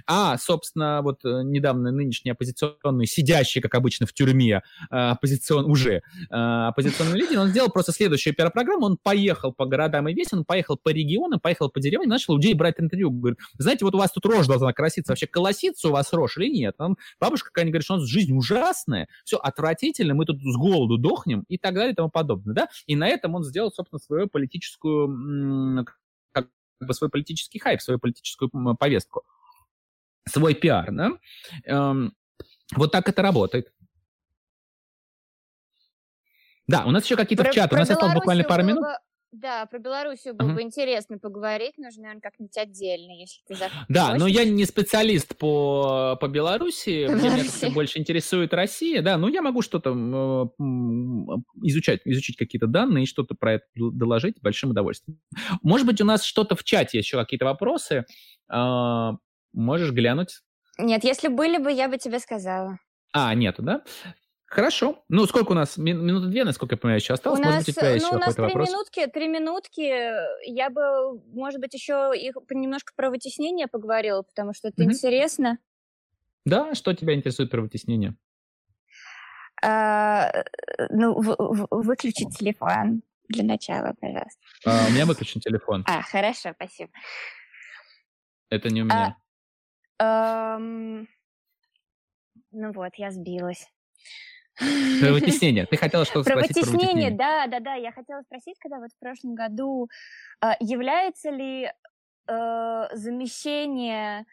[0.06, 5.96] А, собственно, вот э, недавно нынешний оппозиционный, сидящий, как обычно, в тюрьме, э, оппозицион, уже
[5.96, 8.86] э, оппозиционный лидер, он сделал просто следующую пиар-программу.
[8.86, 12.54] Он поехал по городам и весь, он поехал по регионам, поехал по деревням, начал людей
[12.54, 13.10] брать интервью.
[13.12, 15.14] Говорит, знаете, вот у вас тут рожь должна краситься.
[15.14, 16.76] Вообще колосится у вас рожь или нет?
[16.80, 20.98] Он, бабушка какая-нибудь говорит, что у нас жизнь ужасное, все отвратительно, мы тут с голоду
[20.98, 24.28] дохнем и так далее и тому подобное, да, и на этом он сделал, собственно, свою
[24.28, 25.86] политическую,
[26.32, 29.24] как бы свой политический хайп, свою политическую повестку,
[30.28, 31.12] свой пиар, да,
[31.66, 32.14] эм,
[32.76, 33.74] вот так это работает.
[36.68, 38.86] Да, у нас еще какие-то в чаты, у нас осталось буквально пару минут.
[39.32, 40.56] Да, про Белоруссию было uh-huh.
[40.56, 43.86] бы интересно поговорить, нужно, наверное, как-нибудь отдельно, если ты захочешь.
[43.88, 49.44] Да, но я не специалист по, по Белоруссии, меня больше интересует Россия, да, ну я
[49.44, 49.92] могу что-то
[51.62, 55.20] изучать, изучить какие-то данные и что-то про это доложить с большим удовольствием.
[55.62, 58.06] Может быть, у нас что-то в чате, еще какие-то вопросы,
[58.50, 59.14] а,
[59.54, 60.42] можешь глянуть?
[60.80, 62.80] Нет, если были бы, я бы тебе сказала.
[63.14, 63.84] А, нету, да?
[64.50, 65.04] Хорошо.
[65.10, 65.78] Ну, сколько у нас?
[65.78, 67.40] Минуты две, насколько я понимаю, еще осталось?
[67.40, 68.68] У может нас, быть, у тебя еще ну, у нас три вопрос?
[68.68, 70.50] минутки, три минутки.
[70.50, 75.60] Я бы, может быть, еще их немножко про вытеснение поговорила, потому что это mm интересно.
[76.46, 78.16] Да, что тебя интересует про вытеснение?
[79.62, 80.32] А,
[80.90, 84.40] ну, в, в, выключи телефон для начала, пожалуйста.
[84.66, 85.84] А, у меня выключен телефон.
[85.88, 86.90] А, хорошо, спасибо.
[88.50, 89.16] Это не у меня.
[90.00, 91.08] А, эм,
[92.52, 93.68] ну вот, я сбилась.
[94.60, 95.66] Про вытеснение.
[95.66, 97.18] Ты хотела что-то про спросить вытеснение, про вытеснение?
[97.18, 97.74] Да, да, да.
[97.76, 99.90] Я хотела спросить, когда вот в прошлом году
[100.42, 101.72] а, является ли
[102.28, 104.26] э, замещение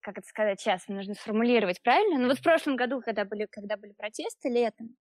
[0.00, 2.16] как это сказать сейчас, нужно сформулировать правильно.
[2.16, 4.96] Но ну, вот в прошлом году, когда были, когда были протесты летом,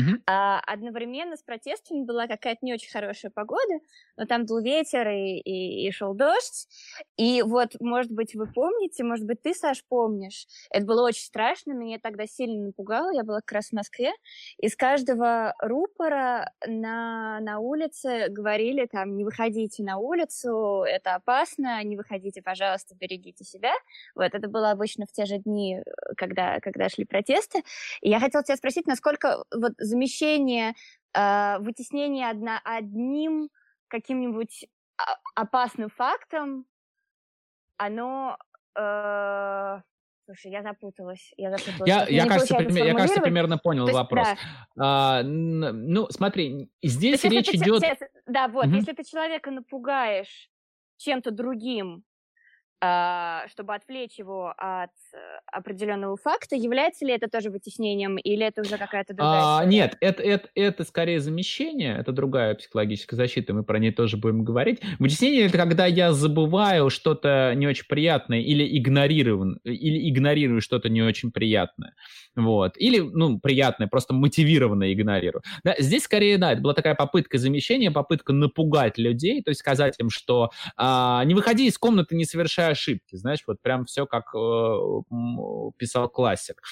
[0.00, 0.22] mm-hmm.
[0.26, 3.80] а, одновременно с протестами была какая-то не очень хорошая погода,
[4.16, 6.68] но там был ветер и, и, и шел дождь.
[7.16, 11.72] И вот, может быть, вы помните, может быть, ты, Саш, помнишь, это было очень страшно,
[11.72, 14.12] меня тогда сильно напугало, я была как раз в Москве,
[14.58, 21.96] из каждого рупора на, на улице говорили там, не выходите на улицу, это опасно, не
[21.96, 23.72] выходите, пожалуйста, берегите себя.
[24.14, 25.82] Вот, это было обычно в те же дни, э,
[26.16, 27.62] когда, когда шли протесты.
[28.00, 30.74] И я хотела тебя спросить, насколько вот замещение,
[31.14, 33.50] э, вытеснение одна, одним
[33.88, 34.66] каким-нибудь
[35.34, 36.66] опасным фактом,
[37.76, 38.36] оно
[38.76, 39.80] э,
[40.24, 41.32] Слушай, я запуталась.
[41.36, 41.88] Я, запуталась.
[41.88, 44.28] я, я, кажется, пример, я кажется, примерно понял есть, вопрос.
[44.76, 45.18] Да.
[45.18, 47.80] А, ну, смотри, здесь есть, речь идет...
[47.80, 48.76] Ты, да, вот, угу.
[48.76, 50.48] если ты человека напугаешь
[50.98, 52.11] чем-то другим, а,
[53.48, 54.90] чтобы отвлечь его от
[55.52, 56.56] определенного факта.
[56.56, 60.84] Является ли это тоже вытеснением, или это уже какая-то другая а, Нет, это, это, это
[60.84, 64.80] скорее замещение, это другая психологическая защита, мы про нее тоже будем говорить.
[64.98, 71.02] Вытеснение— это когда я забываю что-то не очень приятное или игнорирую, или игнорирую что-то не
[71.02, 71.94] очень приятное.
[72.34, 72.72] Вот.
[72.76, 75.42] Или, ну, приятное, просто мотивированно игнорирую.
[75.64, 79.96] Да, здесь скорее, да, это была такая попытка замещения, попытка напугать людей, то есть сказать
[79.98, 84.34] им, что а, не выходи из комнаты, не совершая ошибки, знаешь, вот прям все как
[84.34, 85.01] э,
[85.78, 86.62] писал классик.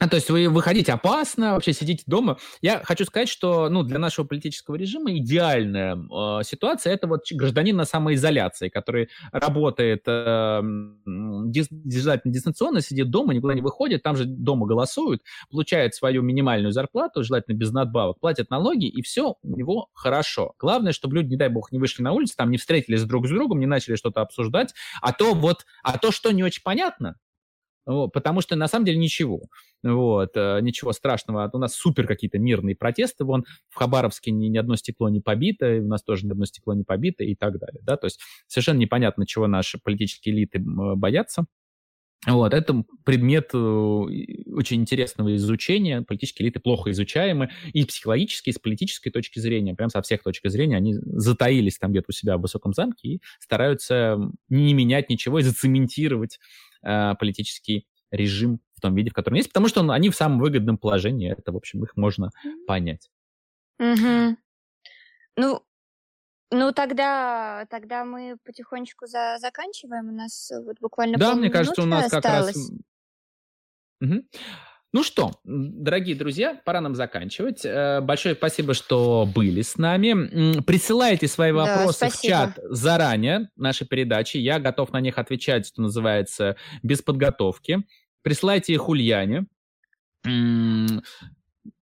[0.00, 2.38] А, то есть вы выходите опасно, вообще сидите дома.
[2.60, 7.76] Я хочу сказать, что ну, для нашего политического режима идеальная э, ситуация– это вот гражданин
[7.76, 10.62] на самоизоляции, который работает э,
[11.04, 17.24] желательно дистанционно, сидит дома, никуда не выходит, там же дома голосуют, получает свою минимальную зарплату,
[17.24, 20.54] желательно без надбавок, платит налоги, и все у него хорошо.
[20.60, 23.30] Главное, чтобы люди, не дай бог, не вышли на улицу, там не встретились друг с
[23.30, 27.16] другом, не начали что-то обсуждать, а то вот, а то, что не очень понятно,
[28.12, 29.42] потому что на самом деле ничего.
[29.82, 31.48] Вот, э, ничего страшного.
[31.52, 33.24] У нас супер какие-то мирные протесты.
[33.24, 36.74] Вон в Хабаровске ни, ни одно стекло не побито, у нас тоже ни одно стекло
[36.74, 37.80] не побито и так далее.
[37.82, 37.96] Да?
[37.96, 41.46] То есть совершенно непонятно, чего наши политические элиты боятся.
[42.26, 46.02] Вот, это предмет э, очень интересного изучения.
[46.02, 50.50] Политические элиты плохо изучаемы и психологически, и с политической точки зрения, прям со всех точек
[50.50, 54.18] зрения, они затаились там где-то у себя в высоком замке и стараются
[54.48, 56.40] не менять ничего и зацементировать
[56.82, 60.38] э, политический режим в том виде, в котором есть, потому что он, они в самом
[60.38, 61.30] выгодном положении.
[61.30, 62.30] Это, в общем, их можно
[62.66, 63.10] понять.
[63.78, 64.36] Угу.
[65.36, 65.62] Ну,
[66.50, 70.08] ну тогда, тогда мы потихонечку за, заканчиваем.
[70.08, 72.54] У нас вот буквально Да, мне кажется, у нас осталось.
[72.54, 72.70] как раз...
[74.00, 74.28] Угу.
[74.90, 77.60] Ну что, дорогие друзья, пора нам заканчивать.
[77.62, 80.62] Э, большое спасибо, что были с нами.
[80.62, 84.38] Присылайте свои вопросы да, в чат заранее нашей передачи.
[84.38, 87.82] Я готов на них отвечать, что называется, без подготовки.
[88.22, 89.46] Присылайте их Ульяне.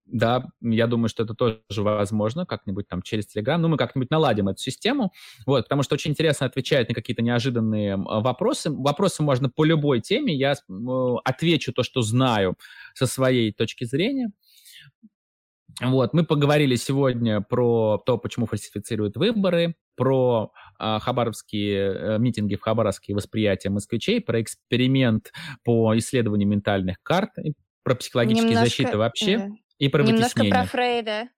[0.07, 3.57] Да, я думаю, что это тоже возможно, как-нибудь там через Telegram.
[3.57, 5.12] Ну, мы как-нибудь наладим эту систему,
[5.46, 8.70] вот, потому что очень интересно отвечать на какие-то неожиданные вопросы.
[8.70, 10.54] Вопросы можно по любой теме, я
[11.24, 12.57] отвечу то, что знаю
[12.94, 14.30] со своей точки зрения.
[15.82, 22.62] Вот, мы поговорили сегодня про то, почему фальсифицируют выборы, про э, хабаровские э, митинги в
[22.62, 25.32] Хабаровске, восприятия москвичей, про эксперимент
[25.64, 27.30] по исследованию ментальных карт,
[27.82, 28.68] про психологические Немножко...
[28.70, 29.38] защиты вообще.
[29.38, 29.48] Да.
[29.79, 30.53] И про Немножко вытеснение.
[30.53, 31.29] про Фрейда.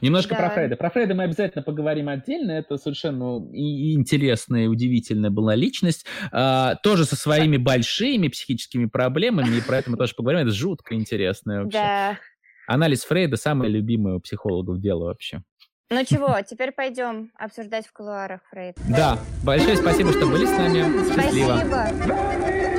[0.00, 0.40] Немножко да.
[0.40, 0.76] про Фрейда.
[0.76, 2.52] Про Фрейда мы обязательно поговорим отдельно.
[2.52, 6.04] Это совершенно интересная и удивительная была личность.
[6.32, 9.56] А, тоже со своими большими психическими проблемами.
[9.56, 10.40] И про это мы тоже поговорим.
[10.46, 11.78] Это жутко интересно вообще.
[11.78, 12.18] Да.
[12.66, 15.42] Анализ Фрейда самое любимое у психологов дело вообще.
[15.90, 18.76] Ну чего, теперь пойдем обсуждать в кулуарах Фрейд.
[18.90, 21.14] Да, большое спасибо, что были с нами.
[21.14, 21.56] Счастливо.
[21.56, 22.77] Спасибо.